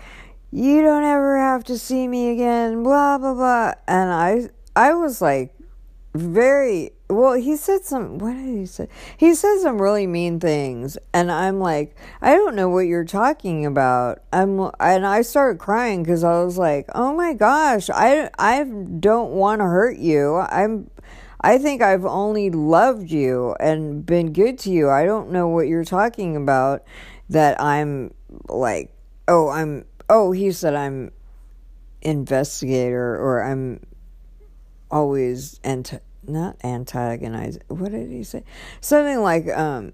you 0.52 0.82
don't 0.82 1.04
ever 1.04 1.38
have 1.38 1.64
to 1.66 1.78
see 1.78 2.08
me 2.08 2.30
again, 2.32 2.84
blah 2.84 3.18
blah 3.18 3.34
blah. 3.34 3.74
And 3.88 4.12
I 4.12 4.50
I 4.76 4.94
was 4.94 5.22
like, 5.22 5.54
very 6.14 6.92
well. 7.10 7.34
He 7.34 7.56
said 7.56 7.84
some. 7.84 8.18
What 8.20 8.34
did 8.34 8.46
he 8.46 8.66
say? 8.66 8.88
He 9.18 9.36
said 9.36 9.60
some 9.60 9.82
really 9.82 10.08
mean 10.08 10.40
things, 10.40 10.98
and 11.14 11.32
I'm 11.32 11.60
like, 11.60 11.96
I 12.22 12.36
don't 12.36 12.56
know 12.56 12.70
what 12.70 12.82
you're 12.82 13.06
talking 13.06 13.66
about. 13.66 14.22
I'm 14.32 14.60
and 14.80 15.06
I 15.06 15.22
started 15.22 15.60
crying 15.60 16.04
because 16.04 16.24
I 16.24 16.44
was 16.44 16.58
like, 16.58 16.88
oh 16.96 17.16
my 17.16 17.34
gosh, 17.34 17.90
I 17.90 18.30
I 18.38 18.64
don't 18.64 19.32
want 19.32 19.60
to 19.60 19.66
hurt 19.66 19.98
you. 19.98 20.38
I'm 20.38 20.90
I 21.42 21.58
think 21.58 21.82
I've 21.82 22.06
only 22.06 22.50
loved 22.50 23.10
you 23.12 23.56
and 23.60 24.06
been 24.06 24.34
good 24.34 24.60
to 24.60 24.72
you. 24.72 24.90
I 24.90 25.06
don't 25.06 25.32
know 25.32 25.48
what 25.48 25.68
you're 25.68 25.86
talking 25.86 26.36
about 26.36 26.84
that 27.30 27.62
I'm 27.62 28.14
like, 28.50 28.94
oh, 29.28 29.50
I'm, 29.50 29.86
oh, 30.10 30.32
he 30.32 30.52
said 30.52 30.76
I'm 30.76 31.12
investigator 32.02 33.16
or 33.16 33.44
I'm 33.44 33.86
always 34.92 35.62
anti, 35.64 36.00
not 36.30 36.58
antagonize. 36.64 37.60
What 37.68 37.92
did 37.92 38.10
he 38.10 38.24
say? 38.24 38.44
Something 38.82 39.22
like, 39.22 39.48
um, 39.50 39.94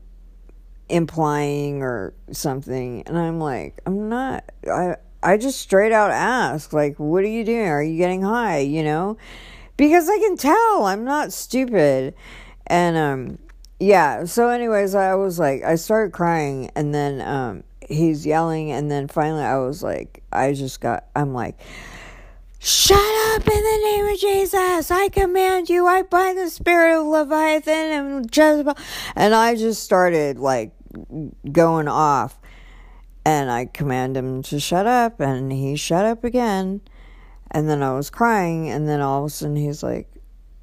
implying 0.89 1.81
or 1.81 2.13
something. 2.31 3.03
And 3.07 3.17
I'm 3.17 3.39
like, 3.39 3.81
I'm 3.85 4.09
not, 4.09 4.43
I, 4.71 4.97
I 5.23 5.37
just 5.37 5.59
straight 5.59 5.91
out 5.91 6.11
ask, 6.11 6.73
like, 6.73 6.99
what 6.99 7.23
are 7.23 7.27
you 7.27 7.43
doing? 7.43 7.67
Are 7.67 7.81
you 7.81 7.97
getting 7.97 8.21
high? 8.21 8.59
You 8.59 8.83
know? 8.83 9.17
because 9.77 10.09
I 10.09 10.17
can 10.19 10.37
tell 10.37 10.85
I'm 10.85 11.03
not 11.03 11.33
stupid. 11.33 12.15
And 12.67 12.97
um 12.97 13.39
yeah, 13.79 14.23
so 14.25 14.49
anyways, 14.49 14.95
I 14.95 15.15
was 15.15 15.39
like 15.39 15.63
I 15.63 15.75
started 15.75 16.13
crying 16.13 16.71
and 16.75 16.93
then 16.93 17.21
um 17.21 17.63
he's 17.87 18.25
yelling 18.25 18.71
and 18.71 18.89
then 18.89 19.07
finally 19.07 19.43
I 19.43 19.57
was 19.57 19.83
like 19.83 20.23
I 20.31 20.53
just 20.53 20.81
got 20.81 21.05
I'm 21.15 21.33
like 21.33 21.59
Shut 22.67 22.97
up 22.97 23.47
in 23.47 23.63
the 23.63 23.79
name 23.83 24.07
of 24.07 24.17
Jesus. 24.17 24.89
I 24.89 25.09
command 25.09 25.69
you. 25.69 25.85
I 25.85 26.01
bind 26.01 26.35
the 26.35 26.49
spirit 26.49 26.99
of 26.99 27.05
Leviathan 27.05 27.91
and 27.91 28.25
Jezebel. 28.35 28.75
And 29.15 29.35
I 29.35 29.53
just 29.53 29.83
started 29.83 30.39
like 30.39 30.71
going 31.51 31.87
off. 31.87 32.39
And 33.23 33.51
I 33.51 33.65
command 33.65 34.17
him 34.17 34.41
to 34.41 34.59
shut 34.59 34.87
up. 34.87 35.19
And 35.19 35.51
he 35.51 35.75
shut 35.75 36.05
up 36.05 36.23
again. 36.23 36.81
and 37.51 37.69
then 37.69 37.83
I 37.83 37.93
was 37.93 38.09
crying, 38.09 38.69
and 38.69 38.87
then 38.87 38.99
all 38.99 39.19
of 39.19 39.27
a 39.27 39.29
sudden 39.29 39.55
he's 39.55 39.83
like, 39.83 40.09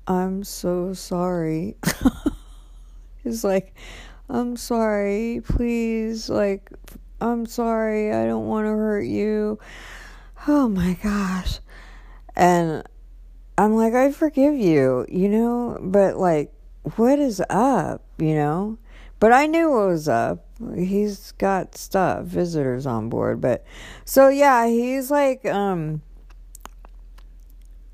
I'm 0.08 0.42
so 0.42 0.94
sorry. 0.94 1.76
he's 3.22 3.44
like, 3.44 3.74
I'm 4.28 4.56
sorry, 4.56 5.40
please, 5.44 6.28
like, 6.28 6.68
I'm 7.20 7.46
sorry, 7.46 8.12
I 8.12 8.26
don't 8.26 8.48
want 8.48 8.66
to 8.66 8.70
hurt 8.70 9.06
you. 9.06 9.60
Oh 10.48 10.68
my 10.68 10.94
gosh. 11.02 11.60
And 12.34 12.82
I'm 13.58 13.74
like, 13.74 13.94
I 13.94 14.10
forgive 14.12 14.54
you, 14.54 15.06
you 15.08 15.28
know, 15.28 15.78
but 15.80 16.16
like, 16.16 16.52
what 16.96 17.18
is 17.18 17.42
up, 17.50 18.02
you 18.18 18.34
know? 18.34 18.78
But 19.20 19.32
I 19.32 19.46
knew 19.46 19.70
what 19.70 19.88
was 19.88 20.08
up. 20.08 20.44
He's 20.74 21.32
got 21.32 21.76
stuff, 21.76 22.24
visitors 22.24 22.86
on 22.86 23.08
board, 23.08 23.40
but 23.40 23.64
so 24.04 24.28
yeah, 24.28 24.66
he's 24.66 25.10
like, 25.10 25.44
um, 25.44 26.02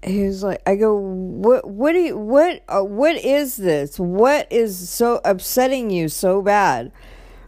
he 0.02 0.24
was 0.24 0.42
like, 0.42 0.62
I 0.66 0.76
go, 0.76 0.94
what, 0.96 1.68
what 1.68 1.92
do 1.92 1.98
you, 1.98 2.16
what, 2.16 2.62
uh, 2.68 2.82
what 2.82 3.16
is 3.16 3.56
this? 3.56 3.98
What 3.98 4.50
is 4.50 4.88
so 4.88 5.20
upsetting 5.24 5.90
you 5.90 6.08
so 6.08 6.40
bad? 6.40 6.92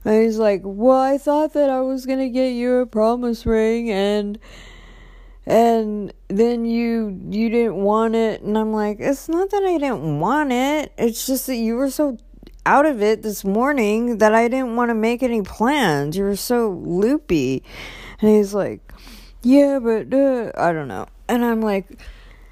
And 0.05 0.25
he's 0.25 0.39
like, 0.39 0.63
well, 0.65 0.99
I 0.99 1.19
thought 1.19 1.53
that 1.53 1.71
I 1.71 1.81
was 1.81 2.07
gonna 2.07 2.29
get 2.29 2.51
you 2.51 2.79
a 2.79 2.87
promise 2.87 3.47
ring, 3.47 3.91
and 3.91 4.39
and 5.51 6.13
then 6.29 6.65
you 6.65 7.21
you 7.29 7.51
didn't 7.51 7.77
want 7.77 8.15
it, 8.15 8.43
and 8.43 8.57
I'm 8.57 8.73
like, 8.73 8.99
it's 9.01 9.29
not 9.29 9.51
that 9.51 9.63
I 9.63 9.79
didn't 9.79 10.21
want 10.21 10.53
it. 10.53 10.93
It's 10.97 11.27
just 11.27 11.47
that 11.49 11.57
you 11.57 11.77
were 11.77 11.91
so 11.91 12.19
out 12.65 12.87
of 12.87 13.03
it 13.03 13.23
this 13.23 13.45
morning 13.45 14.19
that 14.19 14.35
I 14.35 14.47
didn't 14.49 14.77
want 14.77 14.91
to 14.91 14.95
make 14.95 15.23
any 15.23 15.43
plans. 15.43 16.17
You 16.17 16.25
were 16.25 16.37
so 16.37 16.71
loopy, 16.71 17.65
and 18.21 18.31
he's 18.31 18.55
like, 18.55 18.81
yeah, 19.43 19.79
but 19.79 20.13
uh, 20.15 20.53
I 20.57 20.73
don't 20.73 20.89
know, 20.89 21.07
and 21.29 21.45
I'm 21.45 21.61
like 21.61 21.99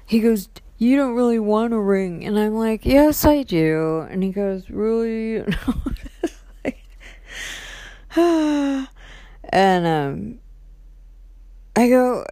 he 0.09 0.19
goes, 0.21 0.49
You 0.79 0.97
don't 0.97 1.13
really 1.13 1.37
want 1.37 1.71
a 1.71 1.79
ring. 1.79 2.25
And 2.25 2.37
I'm 2.37 2.55
like, 2.55 2.83
Yes, 2.83 3.25
I 3.25 3.43
do. 3.43 4.07
And 4.09 4.23
he 4.23 4.31
goes, 4.31 4.67
Really? 4.71 5.37
and 9.53 9.85
um, 9.85 10.39
I 11.75 11.89
go, 11.89 12.25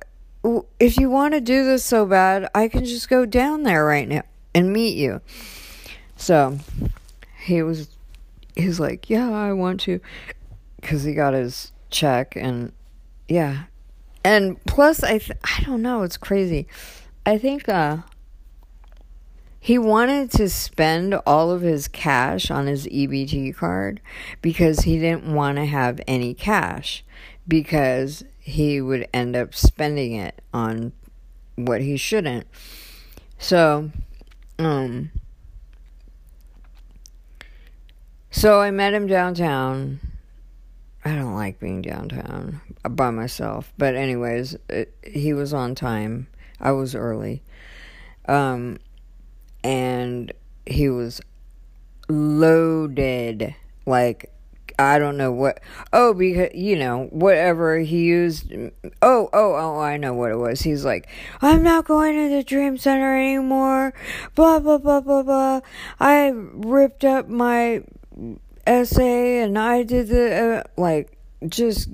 If 0.79 0.97
you 0.97 1.09
want 1.09 1.33
to 1.33 1.41
do 1.41 1.65
this 1.65 1.83
so 1.83 2.05
bad, 2.05 2.49
I 2.55 2.67
can 2.67 2.85
just 2.85 3.09
go 3.09 3.25
down 3.25 3.63
there 3.63 3.85
right 3.85 4.07
now 4.07 4.23
and 4.53 4.71
meet 4.71 4.97
you. 4.97 5.21
So 6.15 6.59
he 7.43 7.61
was, 7.61 7.89
he's 8.55 8.79
like, 8.79 9.09
Yeah, 9.09 9.29
I 9.29 9.53
want 9.53 9.81
to. 9.81 9.99
Because 10.79 11.03
he 11.03 11.13
got 11.13 11.33
his 11.33 11.71
check 11.89 12.35
and 12.35 12.71
yeah. 13.27 13.63
And 14.23 14.63
plus, 14.65 15.03
I, 15.03 15.19
th- 15.19 15.39
I 15.43 15.63
don't 15.63 15.81
know, 15.81 16.03
it's 16.03 16.17
crazy. 16.17 16.67
I 17.25 17.37
think 17.37 17.67
uh, 17.67 17.97
he 19.59 19.77
wanted 19.77 20.31
to 20.31 20.49
spend 20.49 21.13
all 21.25 21.51
of 21.51 21.61
his 21.61 21.87
cash 21.87 22.49
on 22.49 22.67
his 22.67 22.87
EBT 22.87 23.55
card 23.55 24.01
because 24.41 24.81
he 24.81 24.97
didn't 24.99 25.33
want 25.33 25.57
to 25.57 25.65
have 25.65 25.99
any 26.07 26.33
cash 26.33 27.03
because 27.47 28.23
he 28.47 28.79
would 28.79 29.05
end 29.13 29.35
up 29.35 29.53
spending 29.53 30.13
it 30.13 30.41
on 30.53 30.93
what 31.57 31.81
he 31.81 31.97
shouldn't. 31.97 32.47
So, 33.37 33.91
um, 34.57 35.11
so 38.31 38.61
I 38.61 38.71
met 38.71 38.93
him 38.93 39.05
downtown. 39.05 39.99
I 41.03 41.13
don't 41.15 41.35
like 41.35 41.59
being 41.59 41.81
downtown 41.81 42.61
by 42.89 43.09
myself, 43.09 43.73
but 43.77 43.95
anyways, 43.95 44.55
it, 44.69 44.95
he 45.03 45.33
was 45.33 45.53
on 45.53 45.75
time 45.75 46.27
I 46.61 46.71
was 46.71 46.95
early. 46.95 47.43
Um, 48.29 48.77
and 49.61 50.31
he 50.65 50.87
was 50.87 51.19
loaded. 52.07 53.55
Like, 53.85 54.31
I 54.79 54.99
don't 54.99 55.17
know 55.17 55.31
what. 55.31 55.59
Oh, 55.91 56.13
because, 56.13 56.53
you 56.53 56.75
know, 56.75 57.05
whatever 57.11 57.79
he 57.79 58.03
used. 58.03 58.53
Oh, 59.01 59.29
oh, 59.33 59.55
oh, 59.55 59.79
I 59.79 59.97
know 59.97 60.13
what 60.13 60.31
it 60.31 60.37
was. 60.37 60.61
He's 60.61 60.85
like, 60.85 61.07
I'm 61.41 61.63
not 61.63 61.85
going 61.85 62.15
to 62.15 62.35
the 62.35 62.43
Dream 62.43 62.77
Center 62.77 63.17
anymore. 63.17 63.93
Blah, 64.35 64.59
blah, 64.59 64.77
blah, 64.77 65.01
blah, 65.01 65.23
blah. 65.23 65.61
I 65.99 66.27
ripped 66.29 67.03
up 67.03 67.27
my 67.27 67.83
essay 68.67 69.39
and 69.39 69.57
I 69.57 69.83
did 69.83 70.09
the, 70.09 70.57
uh, 70.59 70.63
like, 70.79 71.17
just. 71.47 71.89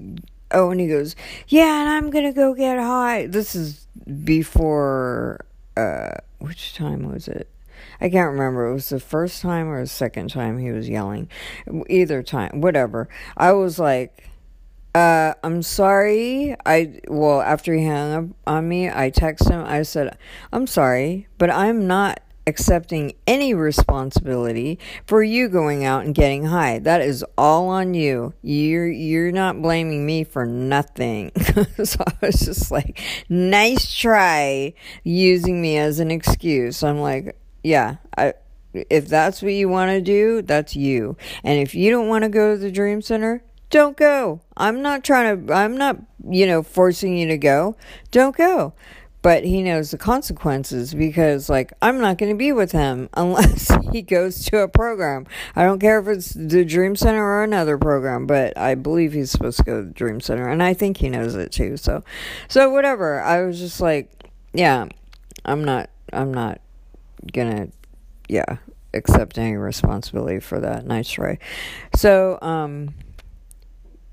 Oh, 0.52 0.69
and 0.69 0.80
he 0.80 0.88
goes, 0.88 1.15
Yeah, 1.48 1.82
and 1.82 1.89
I'm 1.89 2.12
gonna 2.12 2.32
go 2.32 2.54
get 2.54 2.78
high. 2.78 3.26
This 3.26 3.56
is 3.56 3.88
before 4.24 5.46
uh 5.78 6.12
which 6.39 6.76
time 6.76 7.12
was 7.12 7.28
it? 7.28 7.50
I 8.02 8.10
can't 8.10 8.32
remember. 8.32 8.68
It 8.68 8.74
was 8.74 8.90
the 8.90 9.00
first 9.00 9.42
time 9.42 9.68
or 9.68 9.82
the 9.82 9.88
second 9.88 10.30
time 10.30 10.58
he 10.58 10.72
was 10.72 10.90
yelling. 10.90 11.30
Either 11.90 12.24
time, 12.24 12.62
whatever. 12.62 13.10
I 13.38 13.54
was 13.54 13.80
like, 13.80 14.30
uh, 14.96 15.34
I'm 15.44 15.64
sorry. 15.64 16.56
I, 16.66 17.00
well, 17.08 17.42
after 17.42 17.74
he 17.74 17.86
hung 17.86 18.14
up 18.14 18.36
on 18.46 18.68
me, 18.68 18.90
I 18.90 19.10
texted 19.12 19.52
him. 19.52 19.66
I 19.66 19.84
said, 19.84 20.18
I'm 20.52 20.68
sorry, 20.68 21.28
but 21.38 21.50
I'm 21.50 21.88
not 21.88 22.20
accepting 22.46 23.14
any 23.26 23.54
responsibility 23.54 24.78
for 25.06 25.24
you 25.24 25.48
going 25.48 25.86
out 25.86 26.06
and 26.06 26.14
getting 26.14 26.46
high. 26.46 26.80
That 26.80 27.02
is 27.02 27.26
all 27.38 27.70
on 27.70 27.94
you. 27.94 28.34
You're 28.42 28.90
you're 28.90 29.32
not 29.32 29.62
blaming 29.62 30.06
me 30.06 30.24
for 30.24 30.46
nothing. 30.46 31.32
so 31.84 32.04
I 32.06 32.26
was 32.26 32.40
just 32.42 32.72
like, 32.72 33.00
nice 33.30 33.94
try 33.96 34.74
using 35.04 35.62
me 35.62 35.78
as 35.78 36.00
an 36.00 36.12
excuse. 36.12 36.84
I'm 36.84 37.00
like, 37.00 37.38
yeah, 37.63 37.97
I 38.17 38.34
if 38.73 39.08
that's 39.08 39.41
what 39.41 39.54
you 39.54 39.69
want 39.69 39.91
to 39.91 40.02
do, 40.02 40.41
that's 40.41 40.76
you. 40.76 41.15
And 41.43 41.60
if 41.60 41.76
you 41.76 41.91
don't 41.91 42.08
want 42.08 42.23
to 42.23 42.30
go 42.30 42.54
to 42.54 42.60
the 42.60 42.71
dream 42.71 43.04
center, 43.04 43.43
don't 43.69 43.95
go. 43.95 44.41
I'm 44.58 44.82
not 44.82 45.04
trying 45.04 45.45
to 45.45 45.54
I'm 45.54 45.78
not, 45.78 45.97
you 46.28 46.45
know, 46.45 46.63
forcing 46.63 47.17
you 47.17 47.28
to 47.28 47.38
go. 47.38 47.76
Don't 48.12 48.36
go 48.36 48.73
but 49.23 49.45
he 49.45 49.63
knows 49.63 49.89
the 49.89 49.97
consequences 49.97 50.93
because 50.93 51.49
like 51.49 51.73
I'm 51.82 51.99
not 51.99 52.19
going 52.19 52.32
to 52.32 52.38
be 52.38 52.52
with 52.52 52.73
him 52.73 53.10
unless 53.13 53.71
he 53.91 54.04
goes 54.04 54.45
to 54.45 54.60
a 54.60 54.67
program. 54.67 55.26
I 55.56 55.63
don't 55.63 55.80
care 55.80 55.97
if 55.99 56.08
it's 56.08 56.34
the 56.34 56.63
Dream 56.63 56.95
Center 56.95 57.23
or 57.23 57.43
another 57.43 57.80
program, 57.80 58.28
but 58.28 58.56
I 58.56 58.76
believe 58.76 59.13
he's 59.13 59.32
supposed 59.32 59.58
to 59.58 59.63
go 59.63 59.82
to 59.82 59.88
the 59.88 59.93
Dream 59.93 60.19
Center 60.19 60.47
and 60.47 60.62
I 60.62 60.76
think 60.76 60.97
he 60.97 61.10
knows 61.10 61.34
it 61.34 61.52
too. 61.52 61.78
So 61.78 62.04
so 62.47 62.69
whatever. 62.69 63.21
I 63.21 63.43
was 63.43 63.58
just 63.58 63.82
like, 63.82 64.12
yeah, 64.54 64.88
I'm 65.45 65.63
not 65.63 65.89
I'm 66.12 66.34
not 66.34 66.60
to 67.32 67.72
yeah, 68.28 68.58
accept 68.94 69.38
any 69.38 69.56
responsibility 69.56 70.40
for 70.40 70.60
that. 70.60 70.86
Nice 70.86 71.10
try. 71.10 71.40
So 71.96 72.40
um 72.42 72.94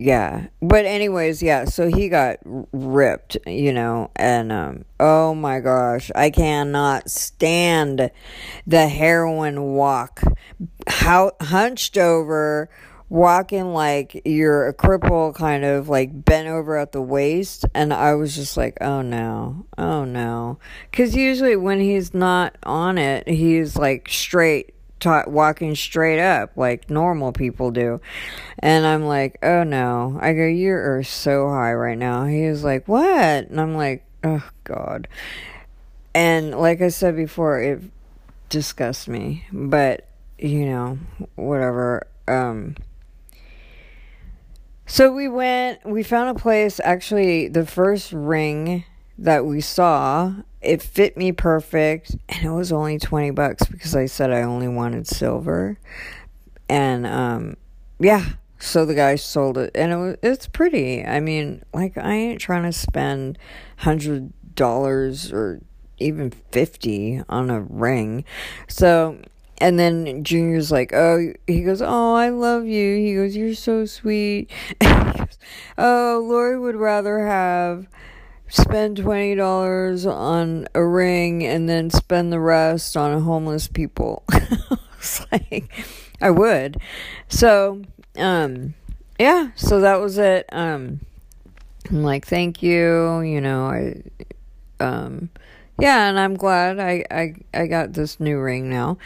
yeah 0.01 0.47
but 0.63 0.87
anyways 0.87 1.43
yeah 1.43 1.67
so 1.67 1.87
he 1.89 2.09
got 2.09 2.39
ripped 2.73 3.37
you 3.47 3.71
know 3.71 4.11
and 4.17 4.51
um 4.51 4.83
oh 4.99 5.35
my 5.35 5.61
gosh 5.61 6.11
i 6.15 6.31
cannot 6.31 7.11
stand 7.11 8.11
the 8.67 8.89
heroin 8.89 9.75
walk 9.75 10.23
how 10.87 11.31
hunched 11.43 11.99
over 11.99 12.71
walking 13.11 13.75
like 13.75 14.23
you're 14.25 14.69
a 14.69 14.73
cripple 14.75 15.35
kind 15.35 15.65
of 15.65 15.89
like 15.89 16.25
bent 16.25 16.49
over 16.49 16.79
at 16.79 16.93
the 16.93 17.03
waist 17.03 17.67
and 17.75 17.93
i 17.93 18.15
was 18.15 18.35
just 18.35 18.57
like 18.57 18.79
oh 18.81 19.03
no 19.03 19.67
oh 19.77 20.05
no 20.05 20.59
because 20.91 21.15
usually 21.15 21.57
when 21.57 21.81
he's 21.81 22.15
not 22.15 22.57
on 22.63 22.97
it 22.97 23.29
he's 23.29 23.77
like 23.77 24.09
straight 24.09 24.73
ta- 25.01 25.25
walking 25.27 25.75
straight 25.75 26.21
up 26.21 26.57
like 26.57 26.89
normal 26.89 27.33
people 27.33 27.71
do. 27.71 28.01
And 28.59 28.87
I'm 28.87 29.05
like, 29.05 29.39
oh 29.43 29.65
no. 29.65 30.19
I 30.21 30.35
go, 30.35 30.47
you 30.47 30.73
are 30.73 31.03
so 31.03 31.49
high 31.49 31.73
right 31.73 31.99
now. 31.99 32.27
He 32.27 32.47
was 32.47 32.63
like, 32.63 32.87
what? 32.87 33.49
And 33.49 33.61
I'm 33.61 33.75
like, 33.75 34.05
oh 34.23 34.49
God. 34.65 35.09
And 36.15 36.53
like 36.59 36.81
I 36.81 36.89
said 36.89 37.17
before, 37.17 37.61
it 37.61 37.83
disgusts 38.49 39.09
me. 39.09 39.47
But, 39.51 40.07
you 40.39 40.67
know, 40.67 40.99
whatever. 41.35 42.07
Um, 42.29 42.77
so 44.91 45.13
we 45.13 45.29
went, 45.29 45.87
we 45.87 46.03
found 46.03 46.37
a 46.37 46.41
place, 46.41 46.81
actually, 46.83 47.47
the 47.47 47.65
first 47.65 48.13
ring 48.13 48.85
that 49.19 49.47
we 49.47 49.61
saw 49.61 50.35
it 50.61 50.83
fit 50.83 51.17
me 51.17 51.31
perfect 51.31 52.17
and 52.29 52.45
it 52.45 52.51
was 52.51 52.73
only 52.73 52.99
20 52.99 53.31
bucks 53.31 53.65
because 53.67 53.95
I 53.95 54.07
said 54.07 54.33
I 54.33 54.43
only 54.43 54.67
wanted 54.67 55.07
silver. 55.07 55.79
And 56.69 57.07
um 57.07 57.57
yeah, 58.01 58.31
so 58.59 58.85
the 58.85 58.95
guy 58.95 59.15
sold 59.15 59.59
it 59.59 59.71
and 59.77 59.93
it 59.93 59.97
was 59.97 60.17
it's 60.23 60.49
pretty. 60.49 61.05
I 61.05 61.21
mean, 61.21 61.63
like 61.73 61.97
I 61.97 62.13
ain't 62.13 62.41
trying 62.41 62.65
to 62.65 62.73
spend 62.73 63.39
$100 63.83 65.33
or 65.33 65.61
even 65.99 66.31
50 66.31 67.23
on 67.29 67.51
a 67.51 67.61
ring. 67.61 68.25
So 68.67 69.19
and 69.61 69.79
then 69.79 70.25
Junior's 70.25 70.73
like, 70.73 70.93
oh, 70.95 71.33
he 71.47 71.63
goes, 71.63 71.83
oh, 71.83 72.15
I 72.15 72.31
love 72.31 72.67
you. 72.67 72.97
He 72.97 73.15
goes, 73.15 73.37
you're 73.37 73.55
so 73.55 73.85
sweet. 73.85 74.51
goes, 74.81 75.39
oh, 75.77 76.25
Lori 76.27 76.59
would 76.59 76.77
rather 76.77 77.27
have 77.27 77.87
spend 78.49 78.97
twenty 78.97 79.37
dollars 79.37 80.05
on 80.05 80.67
a 80.75 80.85
ring 80.85 81.47
and 81.47 81.69
then 81.69 81.89
spend 81.89 82.33
the 82.33 82.41
rest 82.41 82.97
on 82.97 83.23
homeless 83.23 83.69
people. 83.69 84.25
it's 84.99 85.25
like 85.31 85.71
I 86.21 86.31
would. 86.31 86.81
So, 87.29 87.83
um, 88.17 88.75
yeah, 89.19 89.51
so 89.55 89.81
that 89.81 90.01
was 90.01 90.19
it. 90.19 90.47
Um, 90.53 91.01
I'm 91.91 92.03
like, 92.03 92.27
thank 92.27 92.63
you, 92.63 93.21
you 93.21 93.41
know, 93.41 93.67
I, 93.67 94.03
um, 94.81 95.31
yeah, 95.79 96.09
and 96.09 96.19
I'm 96.19 96.35
glad 96.35 96.79
I, 96.79 97.05
I, 97.11 97.35
I 97.53 97.67
got 97.67 97.95
this 97.95 98.21
new 98.21 98.39
ring 98.39 98.71
now. 98.71 98.99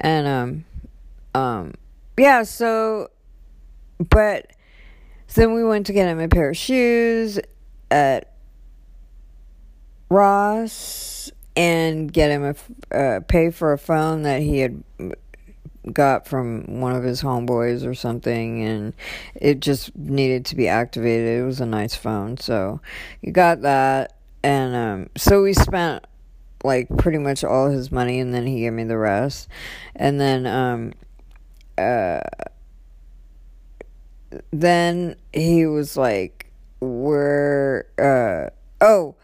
And, 0.00 0.26
um, 0.26 0.64
um, 1.34 1.74
yeah, 2.18 2.42
so, 2.42 3.10
but 3.98 4.50
then 5.34 5.54
we 5.54 5.64
went 5.64 5.86
to 5.86 5.92
get 5.92 6.08
him 6.08 6.20
a 6.20 6.28
pair 6.28 6.50
of 6.50 6.56
shoes 6.56 7.38
at 7.90 8.32
Ross 10.08 11.30
and 11.56 12.12
get 12.12 12.30
him 12.30 12.54
a, 12.90 12.96
uh, 12.96 13.20
pay 13.20 13.50
for 13.50 13.72
a 13.72 13.78
phone 13.78 14.22
that 14.22 14.42
he 14.42 14.58
had 14.58 14.82
got 15.92 16.26
from 16.26 16.80
one 16.80 16.94
of 16.94 17.04
his 17.04 17.22
homeboys 17.22 17.86
or 17.86 17.94
something 17.94 18.62
and 18.62 18.92
it 19.36 19.60
just 19.60 19.96
needed 19.96 20.44
to 20.46 20.56
be 20.56 20.68
activated. 20.68 21.40
It 21.40 21.44
was 21.44 21.60
a 21.60 21.66
nice 21.66 21.94
phone. 21.94 22.36
So 22.38 22.80
you 23.22 23.32
got 23.32 23.62
that 23.62 24.16
and 24.42 24.74
um, 24.74 25.10
so 25.16 25.42
we 25.42 25.52
spent 25.54 26.04
like 26.66 26.88
pretty 26.98 27.18
much 27.18 27.44
all 27.44 27.70
his 27.70 27.90
money 27.90 28.20
and 28.20 28.34
then 28.34 28.46
he 28.46 28.60
gave 28.60 28.72
me 28.72 28.84
the 28.84 28.98
rest. 28.98 29.48
And 29.94 30.20
then 30.20 30.46
um 30.46 30.92
uh 31.78 32.20
then 34.50 35.16
he 35.32 35.66
was 35.66 35.96
like 35.96 36.52
we're 36.80 37.84
uh 37.98 38.50
oh 38.80 39.14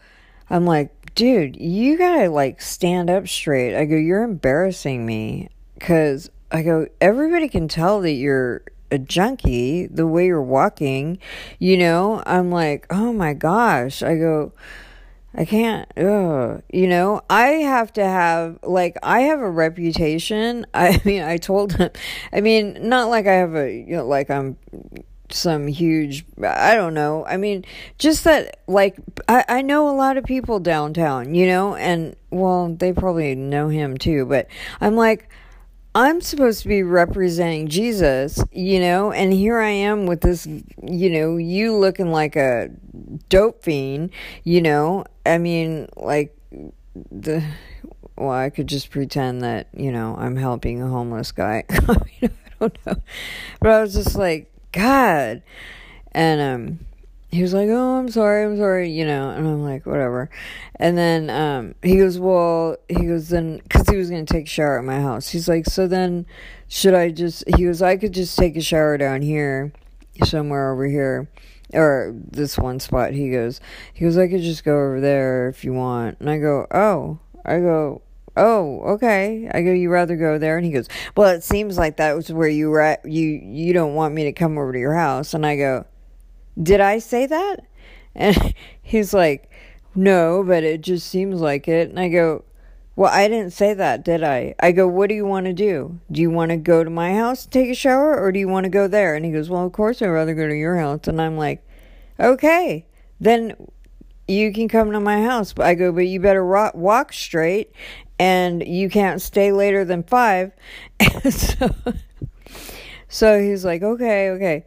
I'm 0.49 0.65
like 0.65 1.13
dude 1.13 1.55
you 1.55 1.97
gotta 1.97 2.29
like 2.29 2.61
stand 2.61 3.09
up 3.09 3.27
straight 3.27 3.77
I 3.77 3.85
go 3.85 3.95
you're 3.95 4.23
embarrassing 4.23 5.05
me 5.05 5.49
because 5.75 6.31
I 6.53 6.61
go, 6.61 6.87
everybody 7.01 7.49
can 7.49 7.67
tell 7.67 7.99
that 8.01 8.11
you're 8.11 8.61
a 8.91 8.99
junkie 8.99 9.87
the 9.87 10.05
way 10.05 10.27
you're 10.27 10.41
walking, 10.41 11.17
you 11.57 11.77
know? 11.77 12.21
I'm 12.27 12.51
like, 12.51 12.85
oh 12.91 13.11
my 13.11 13.33
gosh. 13.33 14.03
I 14.03 14.15
go, 14.15 14.53
I 15.35 15.45
can't, 15.45 15.89
ugh. 15.97 16.61
you 16.71 16.87
know, 16.87 17.21
I 17.29 17.45
have 17.45 17.91
to 17.93 18.03
have, 18.05 18.59
like, 18.61 18.97
I 19.01 19.21
have 19.21 19.39
a 19.39 19.49
reputation. 19.49 20.65
I 20.73 21.01
mean, 21.05 21.23
I 21.23 21.37
told 21.37 21.73
him, 21.73 21.89
I 22.31 22.41
mean, 22.41 22.77
not 22.89 23.09
like 23.09 23.25
I 23.25 23.33
have 23.33 23.55
a, 23.55 23.71
you 23.71 23.95
know, 23.97 24.07
like 24.07 24.29
I'm 24.29 24.57
some 25.29 25.67
huge, 25.67 26.25
I 26.43 26.75
don't 26.75 26.93
know. 26.93 27.25
I 27.25 27.37
mean, 27.37 27.65
just 27.97 28.23
that, 28.25 28.59
like, 28.67 28.95
I, 29.27 29.43
I 29.49 29.61
know 29.61 29.89
a 29.89 29.95
lot 29.95 30.17
of 30.17 30.23
people 30.23 30.59
downtown, 30.59 31.33
you 31.33 31.47
know, 31.47 31.75
and, 31.75 32.15
well, 32.29 32.73
they 32.73 32.93
probably 32.93 33.33
know 33.33 33.69
him 33.69 33.97
too, 33.97 34.25
but 34.25 34.47
I'm 34.79 34.95
like, 34.95 35.29
I'm 35.95 36.21
supposed 36.21 36.63
to 36.63 36.67
be 36.67 36.81
representing 36.81 37.67
Jesus, 37.67 38.43
you 38.51 38.79
know, 38.79 39.11
and 39.11 39.31
here 39.31 39.59
I 39.59 39.69
am 39.69 40.07
with 40.07 40.21
this, 40.21 40.47
you 40.47 41.09
know, 41.09 41.37
you 41.37 41.75
looking 41.75 42.11
like 42.11 42.35
a 42.35 42.71
dope 43.29 43.63
fiend, 43.63 44.11
you 44.43 44.61
know. 44.61 45.05
I 45.23 45.37
mean, 45.37 45.87
like 45.95 46.35
the 47.11 47.43
well, 48.17 48.31
I 48.31 48.49
could 48.49 48.67
just 48.67 48.89
pretend 48.89 49.41
that, 49.43 49.67
you 49.75 49.91
know, 49.91 50.15
I'm 50.17 50.35
helping 50.35 50.81
a 50.81 50.87
homeless 50.87 51.31
guy. 51.31 51.63
I, 51.69 51.97
mean, 52.21 52.31
I 52.31 52.51
don't 52.59 52.85
know. 52.85 52.95
But 53.59 53.69
I 53.69 53.81
was 53.81 53.93
just 53.93 54.15
like, 54.15 54.51
God. 54.71 55.43
And 56.11 56.41
um 56.41 56.79
he 57.33 57.41
was 57.41 57.53
like, 57.53 57.67
"Oh, 57.69 57.97
I'm 57.97 58.09
sorry, 58.09 58.43
I'm 58.43 58.57
sorry," 58.57 58.91
you 58.91 59.05
know, 59.05 59.31
and 59.31 59.47
I'm 59.47 59.63
like, 59.63 59.87
"Whatever." 59.87 60.29
And 60.75 60.95
then 60.95 61.29
um, 61.31 61.75
he 61.81 61.97
goes, 61.97 62.19
"Well," 62.19 62.77
he 62.87 63.05
goes, 63.05 63.29
"Then," 63.29 63.59
because 63.63 63.89
he 63.89 63.97
was 63.97 64.09
gonna 64.11 64.25
take 64.25 64.45
a 64.45 64.49
shower 64.49 64.77
at 64.77 64.85
my 64.85 65.01
house. 65.01 65.29
He's 65.29 65.47
like, 65.49 65.65
"So 65.65 65.87
then, 65.87 66.27
should 66.67 66.93
I 66.93 67.09
just?" 67.09 67.43
He 67.47 67.65
goes, 67.65 67.81
"I 67.81 67.97
could 67.97 68.13
just 68.13 68.37
take 68.37 68.55
a 68.55 68.61
shower 68.61 68.97
down 68.97 69.23
here, 69.23 69.73
somewhere 70.23 70.71
over 70.71 70.85
here." 70.85 71.27
Or 71.73 72.13
this 72.15 72.55
one 72.55 72.79
spot, 72.79 73.13
he 73.13 73.31
goes, 73.31 73.59
he 73.95 74.05
goes, 74.05 74.15
I 74.15 74.27
could 74.27 74.43
just 74.43 74.63
go 74.63 74.73
over 74.73 75.01
there 75.01 75.49
if 75.49 75.63
you 75.63 75.73
want. 75.73 76.19
And 76.19 76.29
I 76.29 76.37
go, 76.37 76.67
oh, 76.69 77.17
I 77.43 77.57
go, 77.57 78.03
oh 78.35 78.81
okay 78.93 79.47
i 79.53 79.61
go 79.61 79.71
you 79.71 79.91
rather 79.91 80.15
go 80.15 80.39
there 80.39 80.57
and 80.57 80.65
he 80.65 80.71
goes 80.71 80.89
well 81.15 81.29
it 81.29 81.43
seems 81.43 81.77
like 81.77 81.97
that 81.97 82.15
was 82.15 82.31
where 82.31 82.47
you 82.47 82.67
were 82.67 82.81
at 82.81 83.05
you 83.05 83.27
you 83.27 83.73
don't 83.73 83.93
want 83.93 84.11
me 84.11 84.23
to 84.23 84.31
come 84.31 84.57
over 84.57 84.73
to 84.73 84.79
your 84.79 84.95
house 84.95 85.35
and 85.35 85.45
i 85.45 85.55
go 85.55 85.85
did 86.61 86.81
I 86.81 86.99
say 86.99 87.25
that? 87.25 87.57
And 88.15 88.53
he's 88.81 89.13
like, 89.13 89.49
No, 89.95 90.43
but 90.43 90.63
it 90.63 90.81
just 90.81 91.07
seems 91.07 91.41
like 91.41 91.67
it. 91.67 91.89
And 91.89 91.99
I 91.99 92.09
go, 92.09 92.43
Well, 92.95 93.11
I 93.11 93.27
didn't 93.27 93.53
say 93.53 93.73
that, 93.73 94.03
did 94.03 94.23
I? 94.23 94.55
I 94.59 94.71
go, 94.71 94.87
What 94.87 95.09
do 95.09 95.15
you 95.15 95.25
want 95.25 95.45
to 95.45 95.53
do? 95.53 95.99
Do 96.11 96.21
you 96.21 96.29
want 96.29 96.51
to 96.51 96.57
go 96.57 96.83
to 96.83 96.89
my 96.89 97.13
house 97.13 97.45
take 97.45 97.69
a 97.69 97.75
shower 97.75 98.19
or 98.19 98.31
do 98.31 98.39
you 98.39 98.47
want 98.47 98.65
to 98.65 98.69
go 98.69 98.87
there? 98.87 99.15
And 99.15 99.25
he 99.25 99.31
goes, 99.31 99.49
Well, 99.49 99.65
of 99.65 99.71
course 99.71 100.01
I'd 100.01 100.07
rather 100.07 100.35
go 100.35 100.47
to 100.47 100.55
your 100.55 100.77
house. 100.77 101.07
And 101.07 101.21
I'm 101.21 101.37
like, 101.37 101.65
Okay, 102.19 102.85
then 103.19 103.55
you 104.27 104.53
can 104.53 104.67
come 104.67 104.91
to 104.91 104.99
my 104.99 105.23
house. 105.23 105.53
But 105.53 105.65
I 105.65 105.75
go, 105.75 105.91
But 105.91 106.07
you 106.07 106.19
better 106.19 106.45
walk 106.45 107.13
straight 107.13 107.71
and 108.19 108.65
you 108.65 108.89
can't 108.89 109.21
stay 109.21 109.51
later 109.51 109.83
than 109.83 110.03
five. 110.03 110.51
so, 111.29 111.69
so 113.07 113.41
he's 113.41 113.65
like, 113.65 113.81
Okay, 113.81 114.29
okay. 114.29 114.65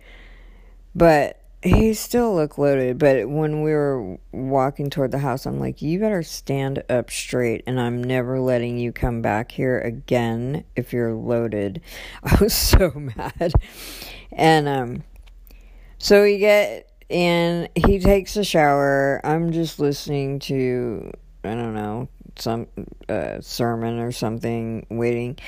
But 0.95 1.41
he 1.67 1.95
still 1.95 2.35
looked 2.35 2.59
loaded, 2.59 2.99
but 2.99 3.29
when 3.29 3.63
we 3.63 3.73
were 3.73 4.19
walking 4.33 4.89
toward 4.89 5.11
the 5.11 5.19
house, 5.19 5.47
I'm 5.47 5.59
like, 5.59 5.83
you 5.83 5.99
better 5.99 6.23
stand 6.23 6.83
up 6.89 7.11
straight, 7.11 7.65
and 7.67 7.81
I'm 7.81 8.03
never 8.03 8.41
letting 8.41 8.79
you 8.79 8.93
come 8.93 9.21
back 9.21 9.51
here 9.51 9.81
again 9.81 10.65
if 10.77 10.93
you're 10.93 11.15
loaded. 11.15 11.81
I 12.23 12.37
was 12.41 12.55
so 12.55 12.91
mad. 13.17 13.53
And 14.31 14.69
um, 14.69 15.05
so 15.99 16.23
we 16.23 16.39
get 16.39 16.91
in, 17.09 17.69
he 17.75 17.99
takes 17.99 18.37
a 18.37 18.45
shower. 18.45 19.21
I'm 19.25 19.53
just 19.53 19.81
listening 19.81 20.39
to, 20.41 21.11
I 21.43 21.55
don't 21.55 21.75
know, 21.75 22.09
some 22.37 22.69
uh, 23.09 23.41
sermon 23.41 23.99
or 23.99 24.13
something, 24.13 24.87
waiting. 24.89 25.39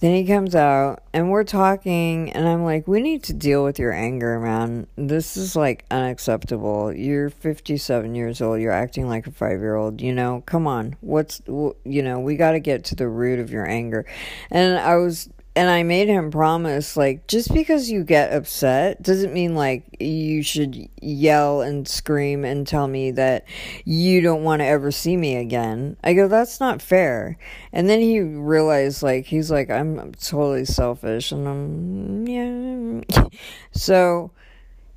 Then 0.00 0.14
he 0.14 0.26
comes 0.26 0.54
out 0.54 1.02
and 1.14 1.30
we're 1.30 1.44
talking, 1.44 2.30
and 2.32 2.46
I'm 2.46 2.64
like, 2.64 2.86
we 2.86 3.00
need 3.00 3.22
to 3.24 3.32
deal 3.32 3.64
with 3.64 3.78
your 3.78 3.92
anger, 3.92 4.38
man. 4.38 4.86
This 4.96 5.38
is 5.38 5.56
like 5.56 5.86
unacceptable. 5.90 6.92
You're 6.92 7.30
57 7.30 8.14
years 8.14 8.42
old. 8.42 8.60
You're 8.60 8.72
acting 8.72 9.08
like 9.08 9.26
a 9.26 9.30
five 9.30 9.60
year 9.60 9.74
old. 9.74 10.02
You 10.02 10.12
know, 10.12 10.42
come 10.44 10.66
on. 10.66 10.96
What's, 11.00 11.40
you 11.46 12.02
know, 12.02 12.20
we 12.20 12.36
got 12.36 12.52
to 12.52 12.60
get 12.60 12.84
to 12.86 12.94
the 12.94 13.08
root 13.08 13.38
of 13.38 13.50
your 13.50 13.66
anger. 13.66 14.04
And 14.50 14.78
I 14.78 14.96
was 14.96 15.30
and 15.56 15.70
I 15.70 15.82
made 15.84 16.08
him 16.08 16.30
promise 16.30 16.98
like 16.98 17.26
just 17.26 17.52
because 17.54 17.90
you 17.90 18.04
get 18.04 18.34
upset 18.34 19.02
doesn't 19.02 19.32
mean 19.32 19.54
like 19.54 19.96
you 19.98 20.42
should 20.42 20.76
yell 21.00 21.62
and 21.62 21.88
scream 21.88 22.44
and 22.44 22.66
tell 22.66 22.86
me 22.86 23.10
that 23.12 23.46
you 23.86 24.20
don't 24.20 24.44
want 24.44 24.60
to 24.60 24.66
ever 24.66 24.92
see 24.92 25.16
me 25.16 25.36
again. 25.36 25.96
I 26.04 26.12
go 26.12 26.28
that's 26.28 26.60
not 26.60 26.82
fair. 26.82 27.38
And 27.72 27.88
then 27.88 28.00
he 28.00 28.20
realized 28.20 29.02
like 29.02 29.24
he's 29.24 29.50
like 29.50 29.70
I'm 29.70 30.12
totally 30.12 30.66
selfish 30.66 31.32
and 31.32 31.48
I'm 31.48 32.28
yeah. 32.28 33.28
so 33.72 34.32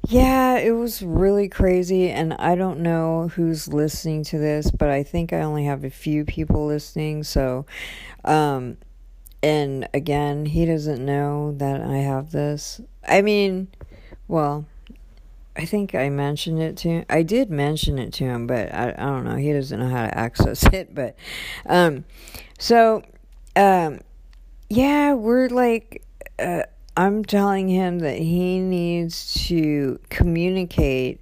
yeah, 0.10 0.58
it 0.58 0.72
was 0.72 1.02
really 1.02 1.48
crazy 1.48 2.10
and 2.10 2.34
I 2.34 2.56
don't 2.56 2.82
know 2.82 3.30
who's 3.30 3.70
listening 3.70 4.26
to 4.26 4.38
this, 4.38 4.72
but 4.72 4.90
I 4.90 5.04
think 5.04 5.32
I 5.32 5.42
only 5.42 5.66
have 5.66 5.86
a 5.86 5.90
few 5.90 6.26
people 6.26 6.68
listening, 6.68 7.24
so 7.24 7.66
um 8.26 8.76
and 9.42 9.88
again, 9.94 10.46
he 10.46 10.66
doesn't 10.66 11.04
know 11.04 11.54
that 11.58 11.82
I 11.82 11.98
have 11.98 12.32
this. 12.32 12.82
I 13.08 13.22
mean, 13.22 13.70
well, 14.28 14.66
I 15.56 15.66
think 15.66 15.96
I 15.96 16.10
mentioned 16.10 16.62
it 16.62 16.78
to 16.78 16.90
him. 16.90 17.06
I 17.10 17.24
did 17.24 17.50
mention 17.50 18.00
it 18.00 18.14
to 18.14 18.26
him, 18.26 18.48
but 18.48 18.74
I, 18.74 18.92
I 18.98 19.06
don't 19.06 19.24
know. 19.26 19.36
He 19.36 19.54
doesn't 19.54 19.80
know 19.80 19.90
how 19.90 20.06
to 20.06 20.18
access 20.18 20.64
it. 20.74 20.94
But, 20.94 21.16
um, 21.66 22.06
so, 22.58 23.04
um, 23.56 24.02
yeah, 24.70 25.14
we're 25.14 25.50
like, 25.50 26.04
uh, 26.38 26.64
I'm 26.96 27.24
telling 27.24 27.70
him 27.70 28.00
that 28.00 28.18
he 28.18 28.60
needs 28.60 29.46
to 29.48 30.00
communicate. 30.10 31.22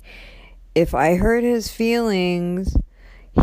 If 0.73 0.93
I 0.93 1.15
hurt 1.15 1.43
his 1.43 1.69
feelings, 1.69 2.75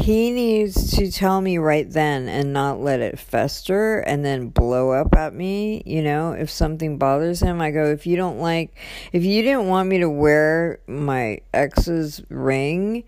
he 0.00 0.30
needs 0.30 0.96
to 0.96 1.10
tell 1.10 1.40
me 1.40 1.58
right 1.58 1.90
then 1.90 2.28
and 2.28 2.52
not 2.52 2.80
let 2.80 3.00
it 3.00 3.18
fester 3.18 4.00
and 4.00 4.24
then 4.24 4.48
blow 4.48 4.90
up 4.90 5.14
at 5.14 5.34
me. 5.34 5.82
You 5.86 6.02
know, 6.02 6.32
if 6.32 6.50
something 6.50 6.98
bothers 6.98 7.40
him, 7.40 7.60
I 7.60 7.70
go, 7.70 7.86
if 7.86 8.06
you 8.06 8.16
don't 8.16 8.38
like, 8.38 8.74
if 9.12 9.24
you 9.24 9.42
didn't 9.42 9.68
want 9.68 9.88
me 9.88 9.98
to 9.98 10.10
wear 10.10 10.80
my 10.86 11.40
ex's 11.52 12.22
ring, 12.28 13.04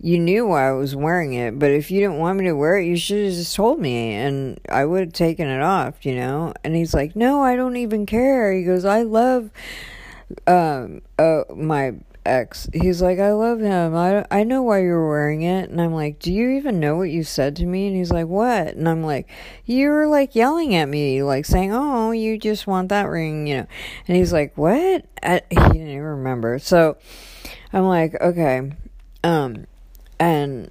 you 0.00 0.18
knew 0.18 0.46
why 0.46 0.68
I 0.68 0.72
was 0.72 0.94
wearing 0.94 1.32
it. 1.34 1.58
But 1.58 1.70
if 1.70 1.90
you 1.90 2.00
didn't 2.00 2.18
want 2.18 2.38
me 2.38 2.44
to 2.46 2.54
wear 2.54 2.78
it, 2.78 2.86
you 2.86 2.96
should 2.96 3.24
have 3.24 3.34
just 3.34 3.56
told 3.56 3.80
me 3.80 4.14
and 4.14 4.60
I 4.68 4.84
would 4.84 5.00
have 5.00 5.12
taken 5.12 5.48
it 5.48 5.60
off, 5.60 6.06
you 6.06 6.14
know? 6.14 6.54
And 6.62 6.76
he's 6.76 6.94
like, 6.94 7.16
no, 7.16 7.42
I 7.42 7.56
don't 7.56 7.76
even 7.76 8.06
care. 8.06 8.52
He 8.52 8.64
goes, 8.64 8.84
I 8.84 9.02
love, 9.02 9.50
um, 10.46 11.02
uh, 11.18 11.42
my 11.54 11.94
ex, 12.28 12.68
he's 12.72 13.00
like, 13.02 13.18
I 13.18 13.32
love 13.32 13.60
him. 13.60 13.94
I, 13.94 14.24
I 14.30 14.44
know 14.44 14.62
why 14.62 14.80
you're 14.82 15.08
wearing 15.08 15.42
it. 15.42 15.70
And 15.70 15.80
I'm 15.80 15.92
like, 15.92 16.18
Do 16.18 16.32
you 16.32 16.50
even 16.50 16.80
know 16.80 16.96
what 16.96 17.10
you 17.10 17.24
said 17.24 17.56
to 17.56 17.66
me? 17.66 17.88
And 17.88 17.96
he's 17.96 18.10
like, 18.10 18.26
What? 18.26 18.74
And 18.74 18.88
I'm 18.88 19.02
like, 19.02 19.28
You 19.64 19.88
were 19.90 20.06
like 20.06 20.34
yelling 20.34 20.74
at 20.74 20.88
me, 20.88 21.22
like 21.22 21.44
saying, 21.44 21.72
Oh, 21.72 22.10
you 22.12 22.38
just 22.38 22.66
want 22.66 22.90
that 22.90 23.04
ring, 23.04 23.46
you 23.46 23.58
know. 23.58 23.66
And 24.06 24.16
he's 24.16 24.32
like, 24.32 24.56
What? 24.56 25.06
I, 25.22 25.42
he 25.48 25.56
didn't 25.56 25.88
even 25.88 26.02
remember. 26.02 26.58
So 26.58 26.98
I'm 27.72 27.84
like, 27.84 28.14
Okay. 28.20 28.72
Um, 29.24 29.66
and 30.20 30.70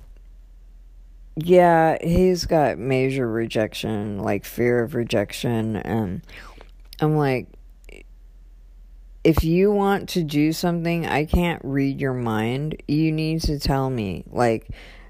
yeah, 1.35 1.97
he's 2.01 2.45
got 2.45 2.77
major 2.79 3.29
rejection, 3.29 4.19
like 4.19 4.43
fear 4.45 4.81
of 4.83 4.95
rejection. 4.95 5.75
And 5.75 6.21
I'm 6.99 7.15
like, 7.15 7.47
if 9.27 9.43
you 9.43 9.69
want 9.73 10.07
to 10.07 10.23
do 10.23 10.53
something, 10.53 11.05
I 11.05 11.25
can't 11.25 11.61
read 11.65 11.99
your 11.99 12.13
mind. 12.13 12.81
You 12.87 13.11
need 13.11 13.41
to 13.41 13.59
tell 13.59 13.89
me, 13.89 14.23
like, 14.31 14.69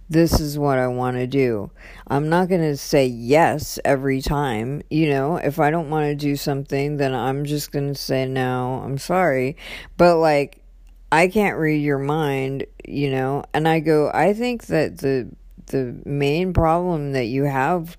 this 0.10 0.40
is 0.40 0.58
what 0.58 0.80
I 0.80 0.88
want 0.88 1.18
to 1.18 1.28
do. 1.28 1.70
I'm 2.08 2.28
not 2.28 2.50
going 2.50 2.62
to 2.62 2.78
say 2.78 3.06
yes 3.06 3.78
every 3.86 4.22
time. 4.22 4.82
You 4.90 5.12
know, 5.12 5.36
if 5.36 5.60
I 5.60 5.70
don't 5.70 5.92
want 5.92 6.06
to 6.06 6.16
do 6.16 6.36
something, 6.36 6.98
then 6.98 7.14
I'm 7.14 7.46
just 7.46 7.72
going 7.72 7.90
to 7.90 7.94
say 7.94 8.26
no, 8.26 8.82
I'm 8.84 8.98
sorry. 8.98 9.56
But, 9.98 10.18
like, 10.18 10.64
I 11.12 11.28
can't 11.28 11.60
read 11.60 11.84
your 11.84 12.00
mind, 12.00 12.66
you 12.88 13.12
know, 13.12 13.44
and 13.54 13.68
I 13.68 13.82
go, 13.82 14.10
I 14.12 14.34
think 14.34 14.66
that 14.66 14.98
the 14.98 15.30
the 15.68 15.96
main 16.06 16.54
problem 16.54 17.12
that 17.12 17.26
you 17.26 17.44
have 17.44 17.96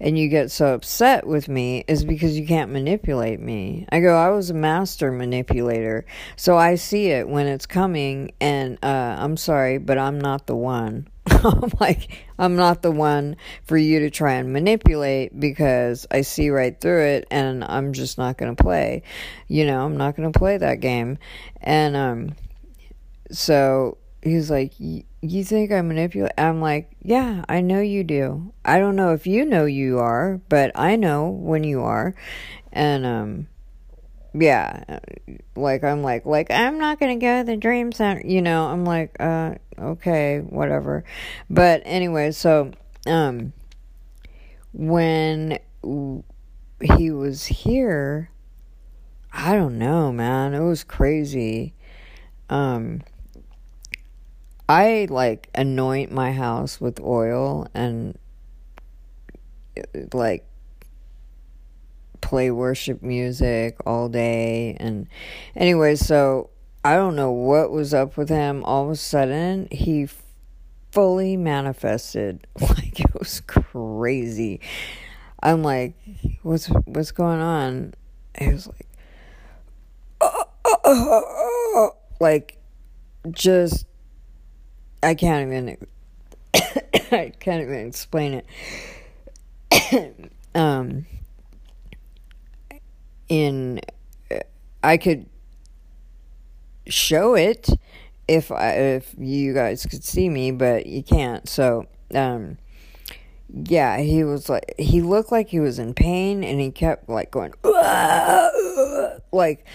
and 0.00 0.18
you 0.18 0.28
get 0.28 0.50
so 0.50 0.74
upset 0.74 1.26
with 1.26 1.48
me 1.48 1.84
is 1.86 2.04
because 2.04 2.38
you 2.38 2.46
can't 2.46 2.72
manipulate 2.72 3.38
me. 3.38 3.86
I 3.90 4.00
go, 4.00 4.16
I 4.16 4.30
was 4.30 4.50
a 4.50 4.54
master 4.54 5.12
manipulator, 5.12 6.06
so 6.36 6.56
I 6.56 6.76
see 6.76 7.08
it 7.08 7.28
when 7.28 7.46
it's 7.46 7.66
coming, 7.66 8.32
and 8.40 8.78
uh, 8.82 9.16
I'm 9.18 9.36
sorry, 9.36 9.78
but 9.78 9.98
I'm 9.98 10.18
not 10.18 10.46
the 10.46 10.56
one. 10.56 11.08
I'm 11.26 11.70
like, 11.78 12.24
I'm 12.38 12.56
not 12.56 12.80
the 12.80 12.90
one 12.90 13.36
for 13.64 13.76
you 13.76 14.00
to 14.00 14.10
try 14.10 14.34
and 14.34 14.52
manipulate 14.52 15.38
because 15.38 16.06
I 16.10 16.22
see 16.22 16.48
right 16.48 16.78
through 16.80 17.04
it, 17.04 17.28
and 17.30 17.62
I'm 17.62 17.92
just 17.92 18.16
not 18.16 18.38
going 18.38 18.56
to 18.56 18.62
play. 18.62 19.02
You 19.48 19.66
know, 19.66 19.84
I'm 19.84 19.98
not 19.98 20.16
going 20.16 20.32
to 20.32 20.38
play 20.38 20.56
that 20.56 20.80
game, 20.80 21.18
and 21.60 21.94
um, 21.94 22.34
so 23.30 23.98
he's 24.22 24.50
like, 24.50 24.72
you 25.22 25.44
think 25.44 25.70
I 25.72 25.82
manipulate? 25.82 26.32
I'm 26.38 26.60
like, 26.60 26.90
yeah, 27.02 27.44
I 27.48 27.60
know 27.60 27.80
you 27.80 28.04
do. 28.04 28.52
I 28.64 28.78
don't 28.78 28.96
know 28.96 29.12
if 29.12 29.26
you 29.26 29.44
know 29.44 29.66
you 29.66 29.98
are, 29.98 30.40
but 30.48 30.72
I 30.74 30.96
know 30.96 31.28
when 31.28 31.64
you 31.64 31.82
are. 31.82 32.14
And, 32.72 33.04
um, 33.04 33.48
yeah, 34.32 35.00
like, 35.56 35.84
I'm 35.84 36.02
like, 36.02 36.24
like, 36.24 36.50
I'm 36.50 36.78
not 36.78 36.98
going 36.98 37.18
to 37.18 37.24
go 37.24 37.40
to 37.40 37.44
the 37.44 37.56
dream 37.56 37.92
center. 37.92 38.22
You 38.24 38.40
know, 38.40 38.66
I'm 38.66 38.84
like, 38.84 39.16
uh, 39.20 39.56
okay, 39.78 40.38
whatever. 40.38 41.04
But 41.50 41.82
anyway, 41.84 42.30
so, 42.30 42.72
um, 43.06 43.52
when 44.72 45.58
he 46.80 47.10
was 47.10 47.46
here, 47.46 48.30
I 49.32 49.54
don't 49.54 49.78
know, 49.78 50.12
man. 50.12 50.54
It 50.54 50.60
was 50.60 50.84
crazy. 50.84 51.74
Um, 52.48 53.02
I 54.70 55.08
like 55.10 55.48
anoint 55.52 56.12
my 56.12 56.30
house 56.30 56.80
with 56.80 57.00
oil 57.00 57.66
and 57.74 58.16
uh, 59.76 59.82
like 60.12 60.46
play 62.20 62.52
worship 62.52 63.02
music 63.02 63.78
all 63.84 64.08
day 64.08 64.76
and 64.78 65.08
anyway 65.56 65.96
so 65.96 66.50
I 66.84 66.94
don't 66.94 67.16
know 67.16 67.32
what 67.32 67.72
was 67.72 67.92
up 67.92 68.16
with 68.16 68.28
him. 68.28 68.62
All 68.64 68.84
of 68.84 68.90
a 68.90 68.96
sudden 68.96 69.66
he 69.72 70.08
fully 70.92 71.36
manifested. 71.36 72.46
Like 72.60 73.00
it 73.00 73.12
was 73.18 73.40
crazy. 73.40 74.60
I'm 75.42 75.64
like 75.64 75.94
what's 76.44 76.66
what's 76.84 77.10
going 77.10 77.40
on? 77.40 77.94
He 78.38 78.52
was 78.52 78.68
like 78.68 78.86
oh, 80.20 80.44
oh, 80.64 80.78
oh, 80.84 81.96
like 82.20 82.56
just 83.32 83.86
I 85.02 85.14
can't 85.14 85.46
even 85.46 85.76
I 87.12 87.32
can't 87.38 87.62
even 87.62 87.86
explain 87.86 88.42
it. 89.70 90.32
um 90.54 91.06
in 93.28 93.80
I 94.82 94.96
could 94.96 95.26
show 96.86 97.34
it 97.34 97.68
if 98.26 98.50
I, 98.52 98.72
if 98.72 99.14
you 99.18 99.54
guys 99.54 99.84
could 99.86 100.04
see 100.04 100.28
me, 100.28 100.52
but 100.52 100.86
you 100.86 101.02
can't. 101.02 101.48
So, 101.48 101.86
um 102.14 102.58
yeah, 103.52 103.98
he 103.98 104.22
was 104.22 104.48
like 104.48 104.74
he 104.78 105.02
looked 105.02 105.32
like 105.32 105.48
he 105.48 105.60
was 105.60 105.78
in 105.78 105.94
pain 105.94 106.44
and 106.44 106.60
he 106.60 106.70
kept 106.70 107.08
like 107.08 107.30
going 107.30 107.52
like 109.32 109.66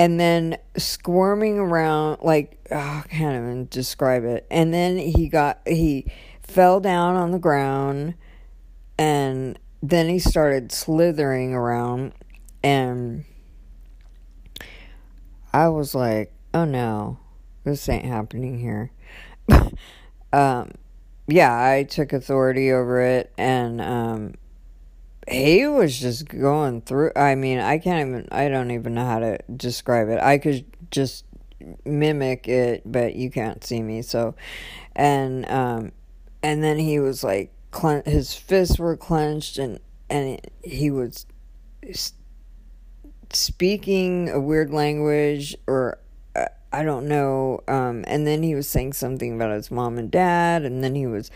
and 0.00 0.18
then 0.18 0.56
squirming 0.78 1.58
around 1.58 2.22
like 2.22 2.56
oh, 2.70 3.02
I 3.04 3.04
can't 3.10 3.36
even 3.36 3.68
describe 3.70 4.24
it. 4.24 4.46
And 4.50 4.72
then 4.72 4.96
he 4.96 5.28
got 5.28 5.60
he 5.66 6.06
fell 6.42 6.80
down 6.80 7.16
on 7.16 7.32
the 7.32 7.38
ground 7.38 8.14
and 8.98 9.58
then 9.82 10.08
he 10.08 10.18
started 10.18 10.72
slithering 10.72 11.52
around 11.52 12.14
and 12.62 13.26
I 15.52 15.68
was 15.68 15.94
like, 15.94 16.32
"Oh 16.54 16.64
no. 16.64 17.18
This 17.64 17.86
ain't 17.86 18.06
happening 18.06 18.58
here." 18.58 18.92
um 20.32 20.72
yeah, 21.28 21.52
I 21.52 21.82
took 21.82 22.14
authority 22.14 22.72
over 22.72 23.02
it 23.02 23.34
and 23.36 23.82
um 23.82 24.34
he 25.28 25.66
was 25.66 25.98
just 25.98 26.28
going 26.28 26.82
through 26.82 27.12
I 27.14 27.34
mean, 27.34 27.58
I 27.58 27.78
can't 27.78 28.08
even 28.08 28.28
I 28.32 28.48
don't 28.48 28.70
even 28.70 28.94
know 28.94 29.04
how 29.04 29.18
to 29.18 29.38
describe 29.54 30.08
it. 30.08 30.20
I 30.20 30.38
could 30.38 30.64
just 30.90 31.24
mimic 31.84 32.48
it, 32.48 32.82
but 32.84 33.14
you 33.14 33.30
can't 33.30 33.62
see 33.64 33.82
me. 33.82 34.02
So 34.02 34.34
and 34.96 35.48
um 35.50 35.92
and 36.42 36.62
then 36.62 36.78
he 36.78 36.98
was 37.00 37.22
like 37.22 37.52
clen- 37.70 38.04
his 38.06 38.34
fists 38.34 38.78
were 38.78 38.96
clenched 38.96 39.58
and 39.58 39.78
and 40.08 40.40
he 40.64 40.90
was 40.90 41.26
speaking 43.32 44.28
a 44.28 44.40
weird 44.40 44.70
language 44.70 45.56
or 45.66 45.98
uh, 46.34 46.46
I 46.72 46.82
don't 46.82 47.06
know 47.06 47.60
um 47.68 48.04
and 48.08 48.26
then 48.26 48.42
he 48.42 48.54
was 48.54 48.68
saying 48.68 48.94
something 48.94 49.34
about 49.34 49.52
his 49.52 49.70
mom 49.70 49.98
and 49.98 50.10
dad 50.10 50.64
and 50.64 50.82
then 50.82 50.94
he 50.94 51.06
was 51.06 51.30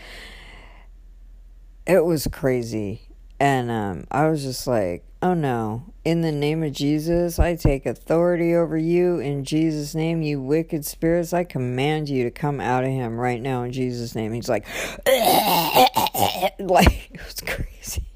it 1.87 2.03
was 2.03 2.27
crazy 2.31 3.04
and 3.39 3.69
um, 3.69 4.05
I 4.11 4.29
was 4.29 4.43
just 4.43 4.67
like, 4.67 5.03
oh 5.21 5.33
no, 5.33 5.83
in 6.03 6.21
the 6.21 6.31
name 6.31 6.63
of 6.63 6.71
Jesus, 6.71 7.39
I 7.39 7.55
take 7.55 7.85
authority 7.85 8.55
over 8.55 8.77
you. 8.77 9.19
In 9.19 9.43
Jesus' 9.43 9.95
name, 9.95 10.21
you 10.21 10.41
wicked 10.41 10.85
spirits, 10.85 11.33
I 11.33 11.43
command 11.43 12.07
you 12.07 12.23
to 12.23 12.31
come 12.31 12.61
out 12.61 12.83
of 12.83 12.91
him 12.91 13.17
right 13.17 13.41
now 13.41 13.63
in 13.63 13.71
Jesus' 13.71 14.15
name. 14.15 14.33
He's 14.33 14.47
like, 14.47 14.65
like, 15.07 16.59
it 16.59 17.25
was 17.25 17.41
crazy. 17.45 18.07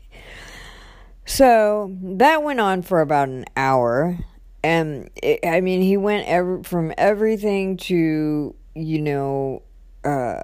So 1.26 1.96
that 2.02 2.44
went 2.44 2.60
on 2.60 2.82
for 2.82 3.02
about 3.02 3.30
an 3.30 3.46
hour. 3.58 4.18
And 4.64 5.10
it, 5.16 5.40
I 5.46 5.62
mean, 5.62 5.82
he 5.82 5.98
went 5.98 6.28
ever, 6.28 6.64
from 6.64 6.94
everything 6.98 7.78
to, 7.78 8.56
you 8.76 9.02
know, 9.02 9.64
uh, 10.04 10.44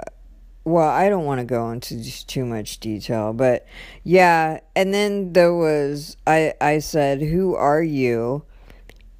well, 0.65 0.89
I 0.89 1.09
don't 1.09 1.25
want 1.25 1.39
to 1.39 1.45
go 1.45 1.69
into 1.69 2.25
too 2.25 2.43
much 2.43 2.79
detail, 2.79 3.33
but 3.33 3.67
yeah. 4.03 4.59
And 4.75 4.93
then 4.93 5.33
there 5.33 5.53
was 5.53 6.17
I 6.25 6.53
I 6.59 6.79
said, 6.79 7.21
"Who 7.21 7.55
are 7.55 7.83
you?" 7.83 8.43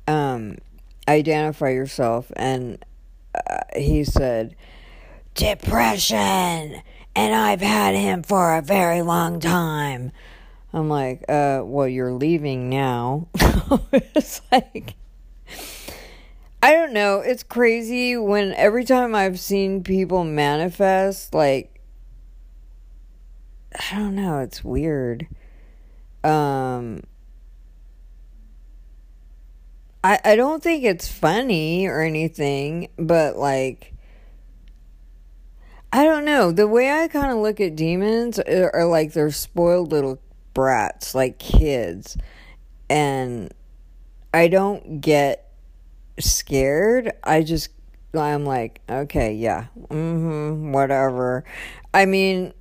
Um, 0.08 0.58
identify 1.08 1.70
yourself, 1.70 2.32
and 2.36 2.84
uh, 3.36 3.60
he 3.76 4.04
said, 4.04 4.56
"Depression," 5.36 6.82
and 7.16 7.36
I've 7.36 7.62
had 7.62 7.96
him 7.96 8.24
for 8.24 8.56
a 8.56 8.62
very 8.62 9.04
long 9.04 9.40
time. 9.40 10.12
I'm 10.74 10.90
like, 10.90 11.24
uh, 11.30 11.62
well, 11.64 11.88
you're 11.88 12.12
leaving 12.12 12.70
now. 12.70 13.28
it's 13.94 14.42
like 14.52 14.96
I 16.66 16.72
don't 16.72 16.94
know. 16.94 17.20
It's 17.20 17.44
crazy 17.44 18.18
when 18.18 18.52
every 18.54 18.86
time 18.86 19.14
I've 19.14 19.40
seen 19.40 19.84
people 19.84 20.24
manifest, 20.24 21.32
like, 21.32 21.80
I 23.72 23.96
don't 23.96 24.16
know. 24.16 24.40
It's 24.40 24.64
weird. 24.64 25.28
Um, 26.24 27.04
I 30.04 30.20
I 30.26 30.36
don't 30.36 30.64
think 30.64 30.84
it's 30.84 31.08
funny 31.08 31.86
or 31.86 32.02
anything, 32.02 32.90
but 32.98 33.38
like. 33.38 33.94
I 35.94 36.04
don't 36.04 36.26
know. 36.26 36.52
The 36.52 36.68
way 36.68 36.90
I 36.92 37.08
kind 37.08 37.32
of 37.32 37.38
look 37.38 37.62
at 37.62 37.76
demons 37.76 38.40
are, 38.40 38.76
are 38.76 38.88
like 38.88 39.14
they're 39.14 39.30
spoiled 39.30 39.92
little 39.92 40.20
brats, 40.56 41.14
like 41.14 41.38
kids. 41.38 42.18
And 42.90 43.54
I 44.34 44.48
don't 44.48 45.00
get 45.00 45.45
scared. 46.20 47.12
I 47.24 47.44
just 47.44 47.70
I'm 48.18 48.46
like, 48.46 48.82
okay, 48.90 49.34
yeah, 49.34 49.68
mm-hmm, 49.90 50.72
whatever. 50.72 51.44
I 51.94 52.06
mean, 52.06 52.54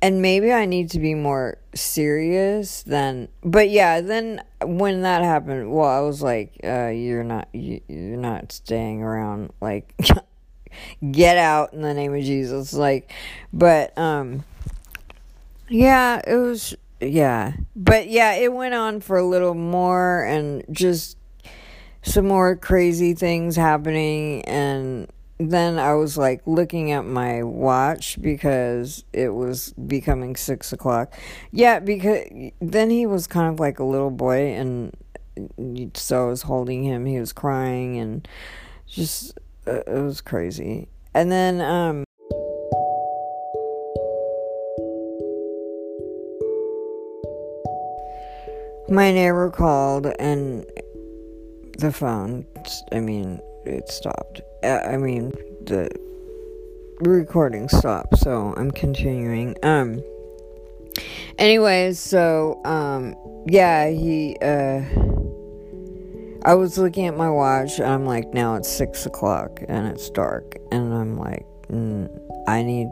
and 0.00 0.22
maybe 0.22 0.52
I 0.52 0.66
need 0.66 0.90
to 0.90 0.98
be 0.98 1.14
more 1.14 1.58
serious 1.74 2.82
than. 2.82 3.28
But 3.42 3.70
yeah, 3.70 4.00
then 4.00 4.42
when 4.62 5.02
that 5.02 5.22
happened, 5.22 5.72
well, 5.72 5.88
I 5.88 6.00
was 6.00 6.22
like, 6.22 6.58
uh, 6.64 6.88
you're 6.88 7.24
not, 7.24 7.48
you, 7.52 7.80
you're 7.88 8.16
not 8.16 8.52
staying 8.52 9.02
around. 9.02 9.52
Like, 9.60 9.94
get 11.10 11.36
out 11.36 11.72
in 11.72 11.82
the 11.82 11.94
name 11.94 12.14
of 12.14 12.22
Jesus. 12.22 12.72
Like, 12.72 13.12
but 13.52 13.96
um, 13.98 14.44
yeah, 15.68 16.20
it 16.26 16.36
was 16.36 16.74
yeah, 17.00 17.54
but 17.74 18.08
yeah, 18.08 18.34
it 18.34 18.52
went 18.52 18.74
on 18.74 19.00
for 19.00 19.16
a 19.16 19.26
little 19.26 19.54
more 19.54 20.24
and 20.24 20.64
just 20.70 21.16
some 22.02 22.26
more 22.26 22.56
crazy 22.56 23.14
things 23.14 23.56
happening 23.56 24.44
and 24.44 25.08
then 25.50 25.78
I 25.78 25.94
was 25.94 26.16
like 26.16 26.42
looking 26.46 26.92
at 26.92 27.04
my 27.04 27.42
watch 27.42 28.20
because 28.20 29.04
it 29.12 29.30
was 29.30 29.72
becoming 29.72 30.36
six 30.36 30.72
o'clock. 30.72 31.12
Yeah, 31.50 31.80
because 31.80 32.26
then 32.60 32.90
he 32.90 33.06
was 33.06 33.26
kind 33.26 33.52
of 33.52 33.58
like 33.58 33.78
a 33.78 33.84
little 33.84 34.10
boy, 34.10 34.52
and 34.52 34.92
so 35.94 36.26
I 36.26 36.28
was 36.28 36.42
holding 36.42 36.84
him. 36.84 37.06
He 37.06 37.18
was 37.18 37.32
crying, 37.32 37.98
and 37.98 38.28
just 38.86 39.38
uh, 39.66 39.80
it 39.86 40.02
was 40.02 40.20
crazy. 40.20 40.88
And 41.14 41.30
then 41.30 41.60
um, 41.60 42.04
my 48.88 49.12
neighbor 49.12 49.50
called, 49.50 50.06
and 50.18 50.64
the 51.82 51.92
phone. 51.92 52.46
I 52.92 53.00
mean, 53.00 53.40
it 53.66 53.88
stopped. 53.90 54.40
Uh, 54.62 54.80
I 54.86 54.96
mean, 54.96 55.32
the 55.66 55.90
recording 57.00 57.68
stopped, 57.68 58.18
so 58.18 58.54
I'm 58.56 58.70
continuing. 58.70 59.56
Um. 59.62 60.00
Anyways, 61.38 61.98
so 61.98 62.60
um, 62.64 63.16
yeah, 63.46 63.90
he 63.90 64.36
uh. 64.40 64.82
I 66.44 66.54
was 66.54 66.78
looking 66.78 67.06
at 67.06 67.16
my 67.16 67.30
watch, 67.30 67.78
and 67.78 67.88
I'm 67.88 68.06
like, 68.06 68.32
now 68.32 68.54
it's 68.56 68.68
six 68.68 69.06
o'clock, 69.06 69.60
and 69.68 69.86
it's 69.86 70.10
dark, 70.10 70.56
and 70.72 70.92
I'm 70.92 71.16
like, 71.16 71.46
mm, 71.68 72.08
I 72.48 72.64
need, 72.64 72.88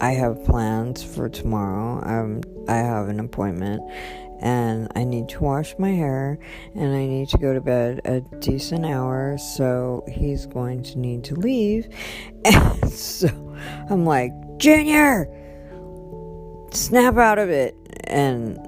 I 0.00 0.12
have 0.14 0.44
plans 0.44 1.04
for 1.04 1.28
tomorrow. 1.28 2.02
Um, 2.04 2.40
I 2.68 2.78
have 2.78 3.08
an 3.08 3.20
appointment, 3.20 3.82
and 4.40 4.88
I 4.94 5.04
need 5.04 5.28
to 5.30 5.40
wash 5.40 5.74
my 5.78 5.90
hair 5.90 6.38
and 6.74 6.94
I 6.94 7.06
need 7.06 7.28
to 7.30 7.38
go 7.38 7.52
to 7.54 7.60
bed 7.60 8.00
a 8.04 8.20
decent 8.38 8.84
hour, 8.86 9.36
so 9.38 10.04
he's 10.08 10.46
going 10.46 10.82
to 10.84 10.98
need 10.98 11.24
to 11.24 11.34
leave. 11.34 11.88
And 12.44 12.90
so 12.90 13.28
I'm 13.90 14.04
like, 14.06 14.32
Junior, 14.58 15.26
snap 16.72 17.16
out 17.16 17.38
of 17.38 17.50
it. 17.50 17.76
And 18.04 18.58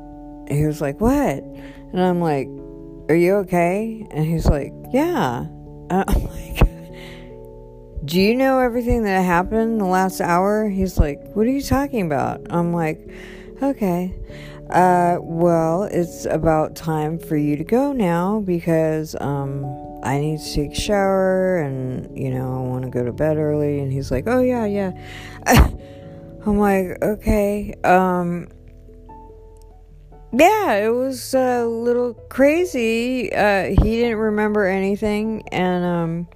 he 0.51 0.67
was 0.67 0.81
like, 0.81 1.01
What? 1.01 1.43
And 1.43 2.01
I'm 2.01 2.21
like, 2.21 2.49
Are 3.09 3.17
you 3.17 3.37
okay? 3.37 4.07
And 4.11 4.27
he's 4.27 4.47
like, 4.47 4.73
Yeah. 4.93 5.47
And 5.91 6.05
I'm 6.07 6.25
like, 6.25 6.61
Do 8.05 8.21
you 8.21 8.35
know 8.35 8.59
everything 8.59 9.05
that 9.05 9.25
happened 9.25 9.81
the 9.81 9.87
last 9.87 10.21
hour? 10.21 10.69
He's 10.69 10.99
like, 10.99 11.21
What 11.35 11.47
are 11.47 11.51
you 11.51 11.63
talking 11.63 12.07
about? 12.07 12.47
I'm 12.51 12.73
like, 12.73 13.09
Okay. 13.63 14.15
Uh, 14.71 15.19
well, 15.21 15.83
it's 15.85 16.27
about 16.27 16.77
time 16.77 17.19
for 17.19 17.37
you 17.37 17.57
to 17.57 17.65
go 17.65 17.93
now 17.93 18.41
because, 18.41 19.17
um, 19.21 19.65
I 20.03 20.19
need 20.19 20.41
to 20.41 20.55
take 20.55 20.73
a 20.73 20.81
shower 20.81 21.59
and, 21.59 22.17
you 22.17 22.31
know, 22.31 22.57
I 22.57 22.69
want 22.69 22.85
to 22.85 22.91
go 22.91 23.05
to 23.05 23.13
bed 23.13 23.37
early. 23.37 23.81
And 23.81 23.93
he's 23.93 24.11
like, 24.11 24.25
oh, 24.27 24.41
yeah, 24.41 24.65
yeah. 24.67 24.93
I'm 26.47 26.59
like, 26.59 27.03
okay. 27.03 27.75
Um, 27.85 28.49
yeah, 30.33 30.75
it 30.75 30.95
was 30.95 31.35
a 31.35 31.65
little 31.67 32.15
crazy. 32.15 33.33
Uh, 33.33 33.65
he 33.65 34.01
didn't 34.01 34.19
remember 34.19 34.67
anything. 34.67 35.43
And, 35.49 35.85
um, 35.85 36.29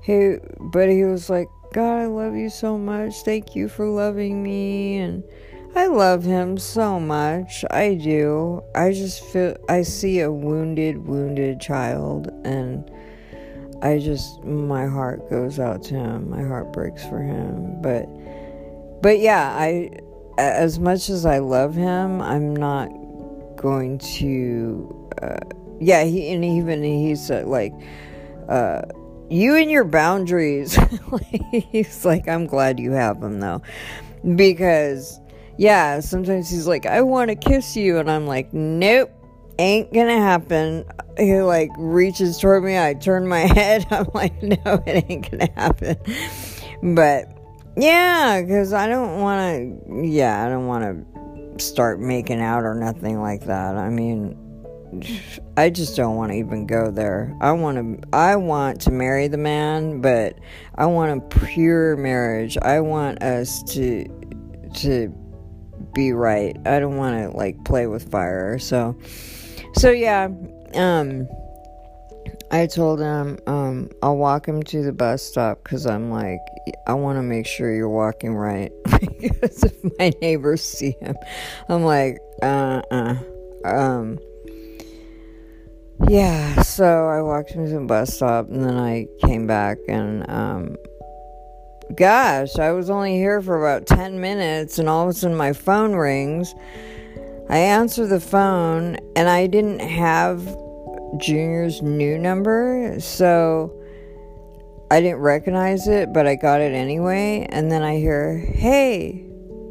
he, 0.00 0.36
but 0.60 0.88
he 0.88 1.04
was 1.04 1.28
like, 1.28 1.48
God, 1.72 1.98
I 1.98 2.06
love 2.06 2.36
you 2.36 2.48
so 2.48 2.78
much. 2.78 3.22
Thank 3.22 3.56
you 3.56 3.68
for 3.68 3.86
loving 3.86 4.42
me. 4.42 4.98
And, 4.98 5.24
I 5.78 5.86
love 5.86 6.24
him 6.24 6.58
so 6.58 6.98
much. 6.98 7.64
I 7.70 7.94
do. 7.94 8.64
I 8.74 8.90
just 8.90 9.22
feel 9.26 9.56
I 9.68 9.82
see 9.82 10.18
a 10.18 10.32
wounded, 10.32 11.06
wounded 11.06 11.60
child 11.60 12.32
and 12.44 12.90
I 13.80 14.00
just 14.00 14.42
my 14.42 14.86
heart 14.88 15.30
goes 15.30 15.60
out 15.60 15.84
to 15.84 15.94
him. 15.94 16.30
My 16.30 16.42
heart 16.42 16.72
breaks 16.72 17.06
for 17.06 17.20
him. 17.20 17.80
But 17.80 18.06
but 19.00 19.20
yeah, 19.20 19.54
I 19.56 19.90
as 20.36 20.80
much 20.80 21.08
as 21.10 21.24
I 21.24 21.38
love 21.38 21.76
him, 21.76 22.22
I'm 22.22 22.56
not 22.56 22.88
going 23.54 23.98
to 24.18 25.10
uh, 25.22 25.38
yeah, 25.78 26.02
he 26.02 26.32
and 26.32 26.44
even 26.44 26.82
he 26.82 27.14
said 27.14 27.46
like 27.46 27.72
uh 28.48 28.82
you 29.30 29.54
and 29.54 29.70
your 29.70 29.84
boundaries. 29.84 30.76
he's 31.70 32.04
like, 32.04 32.26
I'm 32.26 32.46
glad 32.46 32.80
you 32.80 32.90
have 32.90 33.20
them 33.20 33.38
though. 33.38 33.62
Because 34.34 35.20
yeah, 35.58 35.98
sometimes 35.98 36.48
he's 36.48 36.68
like, 36.68 36.86
I 36.86 37.02
want 37.02 37.30
to 37.30 37.34
kiss 37.34 37.76
you. 37.76 37.98
And 37.98 38.08
I'm 38.10 38.26
like, 38.26 38.54
nope, 38.54 39.10
ain't 39.58 39.92
gonna 39.92 40.16
happen. 40.16 40.84
He 41.18 41.34
like 41.40 41.70
reaches 41.76 42.38
toward 42.38 42.62
me. 42.62 42.78
I 42.78 42.94
turn 42.94 43.26
my 43.26 43.40
head. 43.54 43.86
I'm 43.90 44.06
like, 44.14 44.40
no, 44.42 44.82
it 44.86 45.04
ain't 45.10 45.30
gonna 45.30 45.50
happen. 45.56 45.96
But 46.94 47.26
yeah, 47.76 48.40
because 48.40 48.72
I 48.72 48.86
don't 48.86 49.20
want 49.20 49.84
to, 49.88 50.06
yeah, 50.06 50.46
I 50.46 50.48
don't 50.48 50.66
want 50.68 50.84
to 50.84 51.62
start 51.62 51.98
making 51.98 52.40
out 52.40 52.62
or 52.62 52.74
nothing 52.74 53.20
like 53.20 53.46
that. 53.46 53.76
I 53.76 53.88
mean, 53.88 54.36
I 55.56 55.70
just 55.70 55.96
don't 55.96 56.14
want 56.14 56.30
to 56.30 56.38
even 56.38 56.68
go 56.68 56.92
there. 56.92 57.36
I 57.40 57.50
want 57.50 58.02
to 58.02 58.16
I 58.16 58.36
want 58.36 58.80
to 58.82 58.92
marry 58.92 59.26
the 59.26 59.38
man, 59.38 60.00
but 60.00 60.38
I 60.76 60.86
want 60.86 61.20
a 61.20 61.36
pure 61.36 61.96
marriage. 61.96 62.56
I 62.62 62.78
want 62.78 63.24
us 63.24 63.60
to 63.74 64.06
to 64.76 65.12
be 65.94 66.12
right. 66.12 66.56
I 66.66 66.78
don't 66.78 66.96
want 66.96 67.30
to 67.30 67.36
like 67.36 67.64
play 67.64 67.86
with 67.86 68.10
fire. 68.10 68.58
So, 68.58 68.96
so 69.74 69.90
yeah. 69.90 70.28
Um, 70.74 71.28
I 72.50 72.66
told 72.66 73.00
him 73.00 73.38
um, 73.46 73.90
I'll 74.02 74.16
walk 74.16 74.46
him 74.46 74.62
to 74.62 74.82
the 74.82 74.92
bus 74.92 75.22
stop 75.22 75.62
because 75.62 75.86
I'm 75.86 76.10
like 76.10 76.40
I 76.86 76.94
want 76.94 77.18
to 77.18 77.22
make 77.22 77.46
sure 77.46 77.72
you're 77.72 77.88
walking 77.88 78.34
right 78.34 78.72
because 79.20 79.64
if 79.64 79.98
my 79.98 80.12
neighbors 80.22 80.62
see 80.62 80.96
him, 81.00 81.16
I'm 81.68 81.84
like 81.84 82.18
uh 82.42 82.82
uh 82.90 83.14
um. 83.64 84.18
Yeah, 86.06 86.62
so 86.62 87.08
I 87.08 87.20
walked 87.22 87.50
him 87.50 87.66
to 87.66 87.72
the 87.72 87.80
bus 87.80 88.14
stop 88.14 88.48
and 88.48 88.64
then 88.64 88.78
I 88.78 89.08
came 89.26 89.46
back 89.48 89.78
and 89.88 90.28
um, 90.30 90.76
gosh, 91.94 92.58
I 92.58 92.72
was 92.72 92.90
only 92.90 93.16
here 93.16 93.40
for 93.40 93.58
about 93.58 93.86
10 93.86 94.20
minutes, 94.20 94.78
and 94.78 94.88
all 94.88 95.04
of 95.04 95.10
a 95.10 95.12
sudden 95.12 95.36
my 95.36 95.52
phone 95.52 95.94
rings. 95.94 96.54
I 97.48 97.58
answer 97.58 98.06
the 98.06 98.20
phone, 98.20 98.98
and 99.16 99.28
I 99.28 99.46
didn't 99.46 99.80
have 99.80 100.44
Junior's 101.16 101.80
new 101.80 102.18
number, 102.18 102.96
so 103.00 103.74
I 104.90 105.00
didn't 105.00 105.20
recognize 105.20 105.88
it, 105.88 106.12
but 106.12 106.26
I 106.26 106.34
got 106.34 106.60
it 106.60 106.74
anyway. 106.74 107.46
And 107.50 107.72
then 107.72 107.82
I 107.82 107.96
hear, 107.96 108.38
hey, 108.38 109.24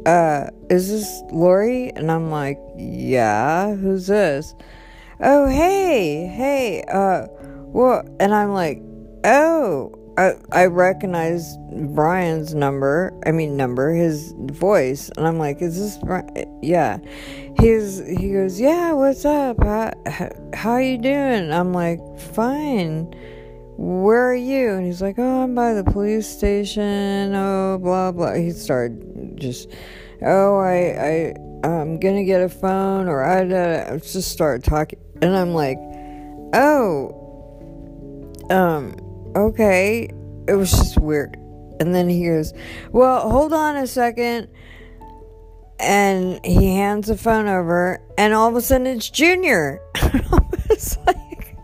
uh, 0.06 0.50
is 0.70 0.90
this 0.90 1.22
Lori? 1.32 1.90
And 1.90 2.10
I'm 2.10 2.30
like, 2.30 2.58
yeah, 2.76 3.74
who's 3.74 4.06
this? 4.06 4.54
Oh, 5.20 5.46
hey, 5.46 6.26
hey, 6.26 6.84
uh, 6.84 7.26
well, 7.30 8.04
and 8.20 8.34
I'm 8.34 8.52
like, 8.52 8.80
oh, 9.24 9.97
I, 10.18 10.34
I 10.50 10.66
recognize 10.66 11.56
Brian's 11.70 12.52
number. 12.52 13.16
I 13.24 13.30
mean, 13.30 13.56
number, 13.56 13.92
his 13.92 14.34
voice, 14.36 15.10
and 15.16 15.24
I'm 15.24 15.38
like, 15.38 15.62
"Is 15.62 15.78
this 15.78 15.96
Brian? 15.98 16.58
Yeah." 16.60 16.98
He's 17.60 18.04
he 18.04 18.32
goes, 18.32 18.60
"Yeah, 18.60 18.94
what's 18.94 19.24
up? 19.24 19.62
How 19.62 19.92
how 20.54 20.78
you 20.78 20.98
doing?" 20.98 21.52
I'm 21.52 21.72
like, 21.72 22.00
"Fine." 22.18 23.14
Where 23.76 24.30
are 24.30 24.34
you? 24.34 24.72
And 24.72 24.84
he's 24.84 25.00
like, 25.00 25.20
"Oh, 25.20 25.44
I'm 25.44 25.54
by 25.54 25.72
the 25.72 25.84
police 25.84 26.26
station." 26.26 27.32
Oh, 27.36 27.78
blah 27.78 28.10
blah. 28.10 28.34
He 28.34 28.50
started 28.50 29.36
just, 29.36 29.70
"Oh, 30.20 30.58
I 30.58 30.74
I 30.98 31.34
I'm 31.62 32.00
gonna 32.00 32.24
get 32.24 32.42
a 32.42 32.48
phone," 32.48 33.06
or 33.06 33.22
I, 33.22 33.42
I 33.94 33.98
just 33.98 34.32
start 34.32 34.64
talking, 34.64 34.98
and 35.22 35.36
I'm 35.36 35.54
like, 35.54 35.78
"Oh." 36.54 37.14
Um, 38.50 39.07
okay. 39.36 40.10
It 40.46 40.54
was 40.54 40.70
just 40.70 40.98
weird. 40.98 41.36
And 41.80 41.94
then 41.94 42.08
he 42.08 42.26
goes, 42.26 42.52
Well, 42.92 43.28
hold 43.30 43.52
on 43.52 43.76
a 43.76 43.86
second. 43.86 44.48
And 45.80 46.44
he 46.44 46.74
hands 46.74 47.06
the 47.06 47.16
phone 47.16 47.46
over, 47.46 48.02
and 48.18 48.34
all 48.34 48.48
of 48.48 48.56
a 48.56 48.60
sudden 48.60 48.88
it's 48.88 49.08
Junior. 49.10 49.80
I 49.94 50.40
was 50.68 50.98
like, 51.06 51.56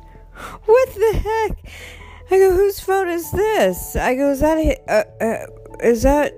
What 0.66 0.94
the 0.94 1.18
heck? 1.18 1.74
I 2.30 2.38
go, 2.38 2.52
whose 2.52 2.80
phone 2.80 3.08
is 3.08 3.30
this? 3.30 3.96
I 3.96 4.14
go, 4.14 4.30
is 4.30 4.40
that 4.40 4.78
uh, 4.88 5.24
uh, 5.24 5.46
is 5.80 6.02
that 6.02 6.32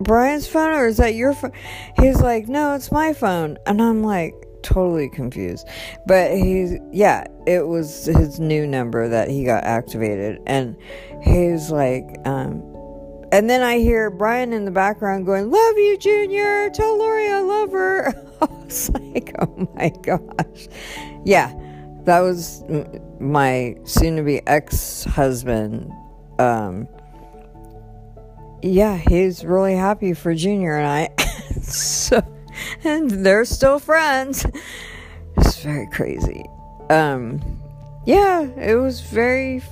Brian's 0.00 0.46
phone 0.46 0.72
or 0.72 0.86
is 0.86 0.98
that 0.98 1.14
your 1.14 1.32
phone? 1.32 1.52
He's 1.98 2.20
like, 2.20 2.48
no, 2.48 2.74
it's 2.74 2.92
my 2.92 3.12
phone, 3.12 3.56
and 3.66 3.80
I'm 3.80 4.02
like 4.02 4.34
totally 4.62 5.08
confused. 5.08 5.68
But 6.06 6.32
he's 6.32 6.78
yeah, 6.90 7.24
it 7.46 7.66
was 7.66 8.06
his 8.06 8.40
new 8.40 8.66
number 8.66 9.08
that 9.08 9.28
he 9.28 9.44
got 9.44 9.64
activated, 9.64 10.40
and 10.46 10.76
he's 11.22 11.70
like, 11.70 12.04
um, 12.24 12.62
and 13.32 13.48
then 13.48 13.62
I 13.62 13.78
hear 13.78 14.10
Brian 14.10 14.52
in 14.52 14.64
the 14.64 14.70
background 14.70 15.26
going, 15.26 15.50
"Love 15.50 15.76
you, 15.76 15.98
Junior. 15.98 16.70
Tell 16.70 16.96
Lori 16.98 17.28
I 17.28 17.40
love 17.40 17.72
her." 17.72 18.08
I 18.40 18.46
was 18.46 18.90
like, 18.90 19.34
"Oh 19.38 19.68
my 19.74 19.90
gosh, 20.02 20.68
yeah." 21.24 21.54
That 22.04 22.18
was 22.18 22.64
my 23.20 23.76
soon-to-be 23.84 24.44
ex-husband. 24.48 25.92
Um, 26.40 26.88
yeah, 28.62 28.96
he's 28.96 29.44
really 29.44 29.74
happy 29.74 30.12
for 30.12 30.34
Junior 30.34 30.78
and 30.78 30.86
I. 30.86 31.22
so, 31.62 32.20
and 32.84 33.10
they're 33.10 33.44
still 33.44 33.78
friends. 33.78 34.46
It's 35.36 35.62
very 35.62 35.86
crazy. 35.88 36.44
Um, 36.90 37.40
yeah, 38.06 38.42
it 38.42 38.74
was 38.74 39.00
very 39.00 39.62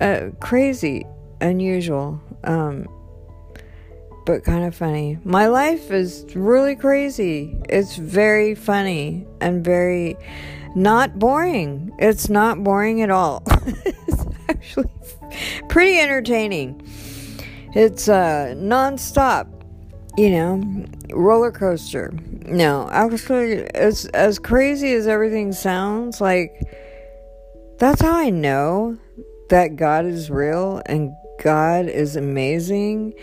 uh, 0.00 0.30
crazy, 0.40 1.04
unusual. 1.40 2.20
Um, 2.44 2.88
but 4.24 4.44
kind 4.44 4.64
of 4.64 4.74
funny. 4.74 5.18
My 5.24 5.46
life 5.46 5.90
is 5.90 6.24
really 6.34 6.76
crazy. 6.76 7.58
It's 7.68 7.96
very 7.96 8.54
funny 8.54 9.26
and 9.40 9.64
very 9.64 10.16
not 10.74 11.18
boring. 11.18 11.94
It's 11.98 12.28
not 12.28 12.64
boring 12.64 13.02
at 13.02 13.10
all. 13.10 13.42
it's 13.84 14.24
actually 14.48 14.90
pretty 15.68 15.98
entertaining. 15.98 16.82
It's 17.74 18.08
uh 18.08 18.54
non-stop, 18.56 19.48
you 20.16 20.30
know, 20.30 20.86
roller 21.14 21.52
coaster. 21.52 22.12
No, 22.46 22.88
actually 22.90 23.64
as 23.74 24.06
as 24.06 24.38
crazy 24.38 24.92
as 24.92 25.06
everything 25.06 25.52
sounds, 25.52 26.20
like 26.20 26.52
that's 27.78 28.02
how 28.02 28.16
I 28.16 28.30
know 28.30 28.98
that 29.50 29.76
God 29.76 30.06
is 30.06 30.30
real 30.30 30.82
and 30.86 31.12
God 31.42 31.86
is 31.86 32.16
amazing 32.16 33.14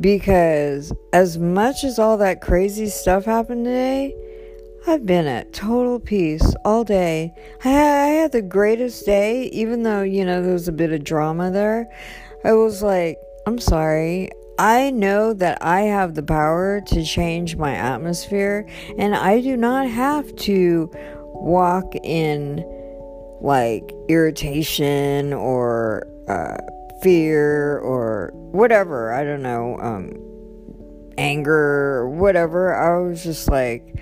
because 0.00 0.92
as 1.12 1.38
much 1.38 1.84
as 1.84 1.98
all 1.98 2.16
that 2.18 2.40
crazy 2.40 2.88
stuff 2.88 3.24
happened 3.24 3.64
today, 3.64 4.14
I've 4.86 5.06
been 5.06 5.26
at 5.26 5.52
total 5.52 6.00
peace 6.00 6.54
all 6.64 6.82
day. 6.82 7.32
I 7.64 7.68
had 7.68 8.32
the 8.32 8.42
greatest 8.42 9.06
day, 9.06 9.44
even 9.52 9.84
though, 9.84 10.02
you 10.02 10.24
know, 10.24 10.42
there 10.42 10.52
was 10.52 10.66
a 10.66 10.72
bit 10.72 10.92
of 10.92 11.04
drama 11.04 11.50
there. 11.52 11.88
I 12.44 12.52
was 12.54 12.82
like, 12.82 13.16
I'm 13.46 13.60
sorry. 13.60 14.30
I 14.62 14.92
know 14.92 15.32
that 15.32 15.58
I 15.60 15.80
have 15.80 16.14
the 16.14 16.22
power 16.22 16.80
to 16.82 17.02
change 17.02 17.56
my 17.56 17.74
atmosphere, 17.74 18.64
and 18.96 19.12
I 19.12 19.40
do 19.40 19.56
not 19.56 19.88
have 19.88 20.36
to 20.36 20.88
walk 21.34 21.96
in 22.04 22.64
like 23.40 23.92
irritation 24.08 25.32
or 25.32 26.06
uh, 26.28 26.58
fear 27.02 27.80
or 27.80 28.30
whatever. 28.34 29.12
I 29.12 29.24
don't 29.24 29.42
know, 29.42 29.78
um, 29.80 30.12
anger 31.18 31.98
or 31.98 32.08
whatever. 32.10 32.72
I 32.72 33.00
was 33.00 33.24
just 33.24 33.50
like, 33.50 34.00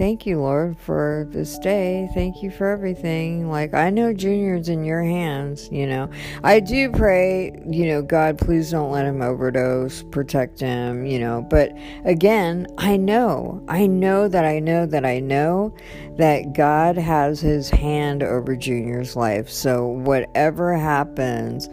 thank 0.00 0.24
you, 0.24 0.40
Lord, 0.40 0.78
for 0.78 1.28
this 1.28 1.58
day. 1.58 2.08
Thank 2.14 2.42
you 2.42 2.50
for 2.50 2.70
everything. 2.70 3.50
Like, 3.50 3.74
I 3.74 3.90
know 3.90 4.14
Junior's 4.14 4.70
in 4.70 4.82
your 4.82 5.02
hands, 5.02 5.68
you 5.70 5.86
know. 5.86 6.08
I 6.42 6.58
do 6.58 6.90
pray, 6.90 7.52
you 7.68 7.86
know, 7.86 8.00
God, 8.00 8.38
please 8.38 8.70
don't 8.70 8.90
let 8.90 9.04
him 9.04 9.20
overdose, 9.20 10.02
protect 10.04 10.58
him, 10.58 11.04
you 11.04 11.18
know. 11.18 11.42
But 11.42 11.76
again, 12.06 12.66
I 12.78 12.96
know, 12.96 13.62
I 13.68 13.86
know 13.86 14.26
that 14.26 14.46
I 14.46 14.58
know 14.58 14.86
that 14.86 15.04
I 15.04 15.20
know 15.20 15.76
that 16.16 16.54
God 16.54 16.96
has 16.96 17.40
his 17.40 17.68
hand 17.68 18.22
over 18.22 18.56
Junior's 18.56 19.16
life. 19.16 19.50
So, 19.50 19.86
whatever 19.86 20.74
happens, 20.78 21.68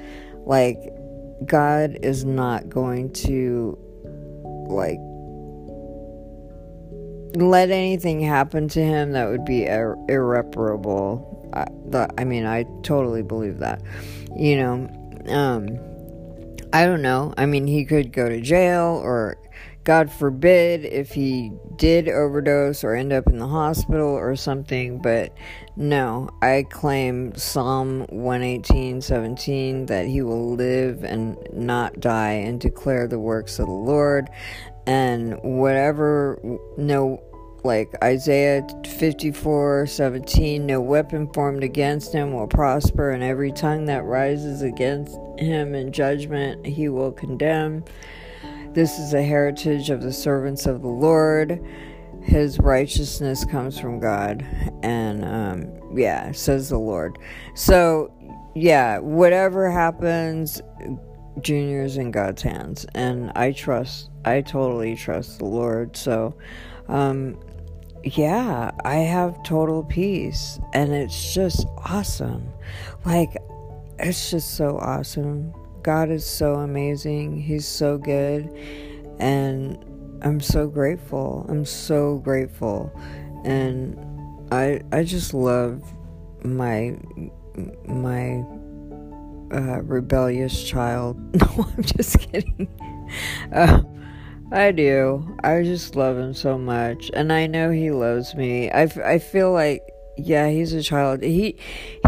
like, 0.45 0.93
God 1.45 1.97
is 2.03 2.25
not 2.25 2.67
going 2.67 3.13
to, 3.13 3.77
like, 4.67 4.99
let 7.35 7.69
anything 7.69 8.21
happen 8.21 8.67
to 8.69 8.81
him 8.81 9.11
that 9.11 9.29
would 9.29 9.45
be 9.45 9.65
ir- 9.65 9.97
irreparable. 10.07 11.49
I, 11.53 11.65
the, 11.85 12.09
I 12.17 12.23
mean, 12.23 12.45
I 12.45 12.63
totally 12.83 13.23
believe 13.23 13.59
that. 13.59 13.81
You 14.35 14.57
know, 14.57 14.73
um, 15.29 15.79
I 16.73 16.85
don't 16.85 17.01
know. 17.01 17.33
I 17.37 17.45
mean, 17.45 17.67
he 17.67 17.85
could 17.85 18.11
go 18.11 18.27
to 18.27 18.41
jail, 18.41 18.99
or 19.03 19.37
God 19.83 20.11
forbid 20.11 20.83
if 20.83 21.11
he 21.11 21.51
did 21.77 22.09
overdose 22.09 22.83
or 22.83 22.93
end 22.93 23.13
up 23.13 23.27
in 23.27 23.37
the 23.37 23.47
hospital 23.47 24.09
or 24.09 24.35
something. 24.35 25.01
But 25.01 25.33
no, 25.77 26.29
I 26.41 26.65
claim 26.69 27.33
Psalm 27.35 28.05
118 28.09 29.01
17 29.01 29.85
that 29.85 30.07
he 30.07 30.21
will 30.21 30.55
live 30.55 31.05
and 31.05 31.37
not 31.53 31.99
die 32.01 32.33
and 32.33 32.59
declare 32.59 33.07
the 33.07 33.19
works 33.19 33.59
of 33.59 33.67
the 33.67 33.71
Lord 33.71 34.29
and 34.87 35.37
whatever 35.43 36.39
no 36.77 37.21
like 37.63 37.93
Isaiah 38.01 38.65
54 38.85 39.87
17, 39.87 40.65
no 40.65 40.79
weapon 40.79 41.31
formed 41.33 41.63
against 41.63 42.13
him 42.13 42.33
will 42.33 42.47
prosper, 42.47 43.11
and 43.11 43.21
every 43.21 43.51
tongue 43.51 43.85
that 43.85 44.05
rises 44.05 44.61
against 44.61 45.17
him 45.37 45.75
in 45.75 45.91
judgment 45.91 46.65
he 46.65 46.87
will 46.89 47.11
condemn. 47.11 47.83
This 48.73 48.97
is 48.97 49.13
a 49.13 49.23
heritage 49.23 49.89
of 49.89 50.01
the 50.01 50.13
servants 50.13 50.65
of 50.65 50.81
the 50.81 50.87
Lord. 50.87 51.61
His 52.21 52.59
righteousness 52.59 53.43
comes 53.43 53.79
from 53.79 53.99
God, 53.99 54.45
and 54.81 55.25
um, 55.25 55.97
yeah, 55.97 56.31
says 56.31 56.69
the 56.69 56.77
Lord. 56.77 57.17
So, 57.55 58.11
yeah, 58.55 58.99
whatever 58.99 59.69
happens, 59.69 60.61
Junior's 61.41 61.97
in 61.97 62.11
God's 62.11 62.41
hands, 62.41 62.85
and 62.93 63.31
I 63.35 63.51
trust, 63.51 64.09
I 64.25 64.41
totally 64.41 64.95
trust 64.95 65.39
the 65.39 65.45
Lord. 65.45 65.95
So, 65.95 66.35
um, 66.87 67.39
yeah, 68.03 68.71
I 68.83 68.95
have 68.95 69.41
total 69.43 69.83
peace, 69.83 70.59
and 70.73 70.93
it's 70.93 71.33
just 71.33 71.67
awesome. 71.85 72.49
Like, 73.05 73.37
it's 73.99 74.31
just 74.31 74.55
so 74.55 74.77
awesome. 74.77 75.53
God 75.83 76.09
is 76.09 76.25
so 76.25 76.55
amazing. 76.55 77.41
He's 77.41 77.67
so 77.67 77.97
good, 77.97 78.49
and 79.19 79.83
I'm 80.21 80.39
so 80.39 80.67
grateful. 80.67 81.45
I'm 81.49 81.65
so 81.65 82.17
grateful, 82.17 82.91
and 83.43 83.97
I 84.51 84.81
I 84.91 85.03
just 85.03 85.33
love 85.33 85.83
my 86.43 86.97
my 87.85 88.45
uh, 89.53 89.81
rebellious 89.81 90.63
child. 90.63 91.17
No, 91.37 91.65
I'm 91.77 91.83
just 91.83 92.19
kidding. 92.19 92.67
Uh, 93.53 93.83
I 94.51 94.71
do. 94.71 95.37
I 95.43 95.63
just 95.63 95.95
love 95.95 96.17
him 96.17 96.33
so 96.33 96.57
much, 96.57 97.11
and 97.13 97.31
I 97.31 97.47
know 97.47 97.71
he 97.71 97.91
loves 97.91 98.35
me. 98.35 98.71
I, 98.71 98.83
I 98.83 99.19
feel 99.19 99.51
like 99.51 99.81
yeah, 100.17 100.49
he's 100.49 100.73
a 100.73 100.81
child. 100.81 101.21
He 101.21 101.57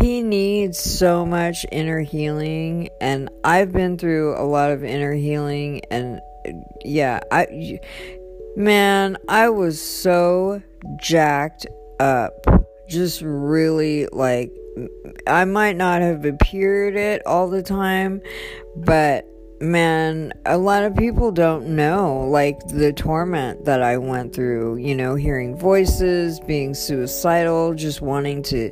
he 0.02 0.22
needs 0.22 0.80
so 0.80 1.26
much 1.26 1.66
inner 1.72 2.00
healing, 2.00 2.90
and 3.00 3.30
I've 3.44 3.72
been 3.72 3.98
through 3.98 4.36
a 4.38 4.46
lot 4.46 4.72
of 4.72 4.84
inner 4.84 5.14
healing, 5.14 5.82
and 5.92 6.20
yeah, 6.84 7.20
I 7.32 7.80
man, 8.56 9.18
I 9.28 9.50
was 9.50 9.80
so 9.80 10.62
jacked 11.02 11.68
up, 12.00 12.34
just 12.88 13.22
really 13.22 14.08
like 14.08 14.52
I 15.28 15.46
might 15.46 15.76
not 15.78 16.02
have 16.02 16.26
appeared 16.26 16.96
it 16.96 17.26
all 17.26 17.50
the 17.50 17.64
time, 17.64 18.22
but 18.76 19.26
man, 19.62 20.32
a 20.46 20.58
lot 20.58 20.84
of 20.84 20.96
people 20.96 21.32
don't 21.32 21.76
know 21.76 22.28
like 22.30 22.60
the 22.68 22.94
torment 22.94 23.66
that 23.66 23.82
I 23.82 23.98
went 23.98 24.34
through, 24.34 24.78
you 24.78 24.96
know, 24.96 25.16
hearing 25.16 25.58
voices, 25.58 26.40
being 26.42 26.74
suicidal, 26.74 27.74
just 27.74 28.02
wanting 28.02 28.44
to 28.44 28.72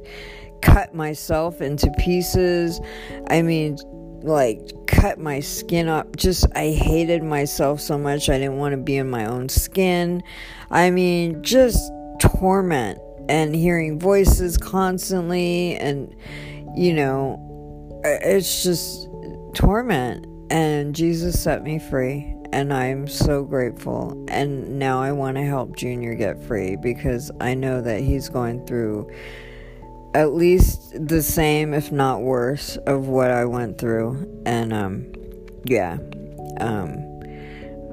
cut 0.62 0.94
myself 0.94 1.62
into 1.62 1.92
pieces. 1.98 2.80
I 3.30 3.42
mean, 3.42 3.78
like 4.22 4.60
cut 4.88 5.20
my 5.20 5.40
skin 5.40 5.88
up. 5.88 6.16
Just 6.16 6.48
I 6.56 6.70
hated 6.70 7.24
myself 7.24 7.80
so 7.82 7.98
much. 7.98 8.30
I 8.30 8.38
didn't 8.38 8.58
want 8.58 8.74
to 8.74 8.78
be 8.78 8.98
in 8.98 9.10
my 9.10 9.26
own 9.26 9.50
skin. 9.50 10.24
I 10.72 10.90
mean, 10.90 11.44
just 11.44 11.92
torment 12.20 13.00
and 13.30 13.56
hearing 13.56 14.00
voices 14.00 14.58
constantly 14.58 15.76
and 15.76 16.16
you 16.76 16.94
know, 16.94 18.02
it's 18.04 18.64
just 18.64 19.10
torment 19.54 20.26
and 20.50 20.96
Jesus 20.96 21.42
set 21.42 21.64
me 21.64 21.80
free, 21.80 22.34
and 22.54 22.74
I'm 22.74 23.08
so 23.08 23.44
grateful. 23.44 24.26
And 24.30 24.80
now 24.80 25.02
I 25.02 25.12
want 25.12 25.36
to 25.38 25.44
help 25.44 25.76
Junior 25.76 26.16
get 26.16 26.42
free 26.44 26.76
because 26.76 27.32
I 27.42 27.54
know 27.54 27.82
that 27.82 28.02
he's 28.02 28.30
going 28.30 28.66
through 28.66 29.12
at 30.14 30.34
least 30.34 30.94
the 31.08 31.22
same, 31.22 31.74
if 31.74 31.92
not 31.92 32.22
worse, 32.22 32.78
of 32.88 33.08
what 33.08 33.30
I 33.30 33.46
went 33.46 33.78
through. 33.78 34.42
And, 34.46 34.72
um, 34.72 35.14
yeah. 35.66 35.98
Um, 36.60 37.04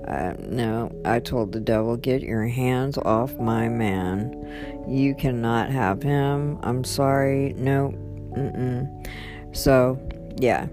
uh, 0.07 0.35
no, 0.39 0.93
I 1.05 1.18
told 1.18 1.53
the 1.53 1.61
devil, 1.61 1.97
get 1.97 2.22
your 2.22 2.47
hands 2.47 2.99
off 2.99 3.35
my 3.39 3.68
man. 3.68 4.74
You 4.87 5.14
cannot 5.14 5.70
have 5.70 6.03
him. 6.03 6.59
I'm 6.62 6.85
sorry. 6.85 7.55
No. 7.57 7.95
Mm-mm. 8.37 9.07
So, 9.57 9.99
yeah. 10.39 10.66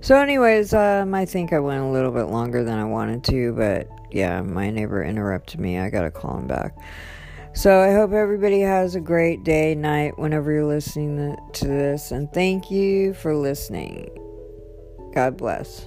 So, 0.00 0.16
anyways, 0.16 0.74
um, 0.74 1.14
I 1.14 1.24
think 1.24 1.52
I 1.52 1.60
went 1.60 1.80
a 1.80 1.86
little 1.86 2.10
bit 2.10 2.24
longer 2.24 2.64
than 2.64 2.78
I 2.78 2.84
wanted 2.84 3.24
to, 3.24 3.52
but 3.52 3.88
yeah, 4.10 4.42
my 4.42 4.70
neighbor 4.70 5.02
interrupted 5.02 5.60
me. 5.60 5.78
I 5.78 5.90
gotta 5.90 6.10
call 6.10 6.38
him 6.38 6.46
back. 6.46 6.76
So, 7.54 7.80
I 7.80 7.92
hope 7.92 8.12
everybody 8.12 8.60
has 8.60 8.94
a 8.94 9.00
great 9.00 9.44
day, 9.44 9.74
night, 9.74 10.18
whenever 10.18 10.50
you're 10.50 10.64
listening 10.64 11.36
to 11.52 11.66
this, 11.66 12.10
and 12.10 12.32
thank 12.32 12.70
you 12.70 13.14
for 13.14 13.34
listening. 13.34 14.10
God 15.14 15.36
bless. 15.36 15.86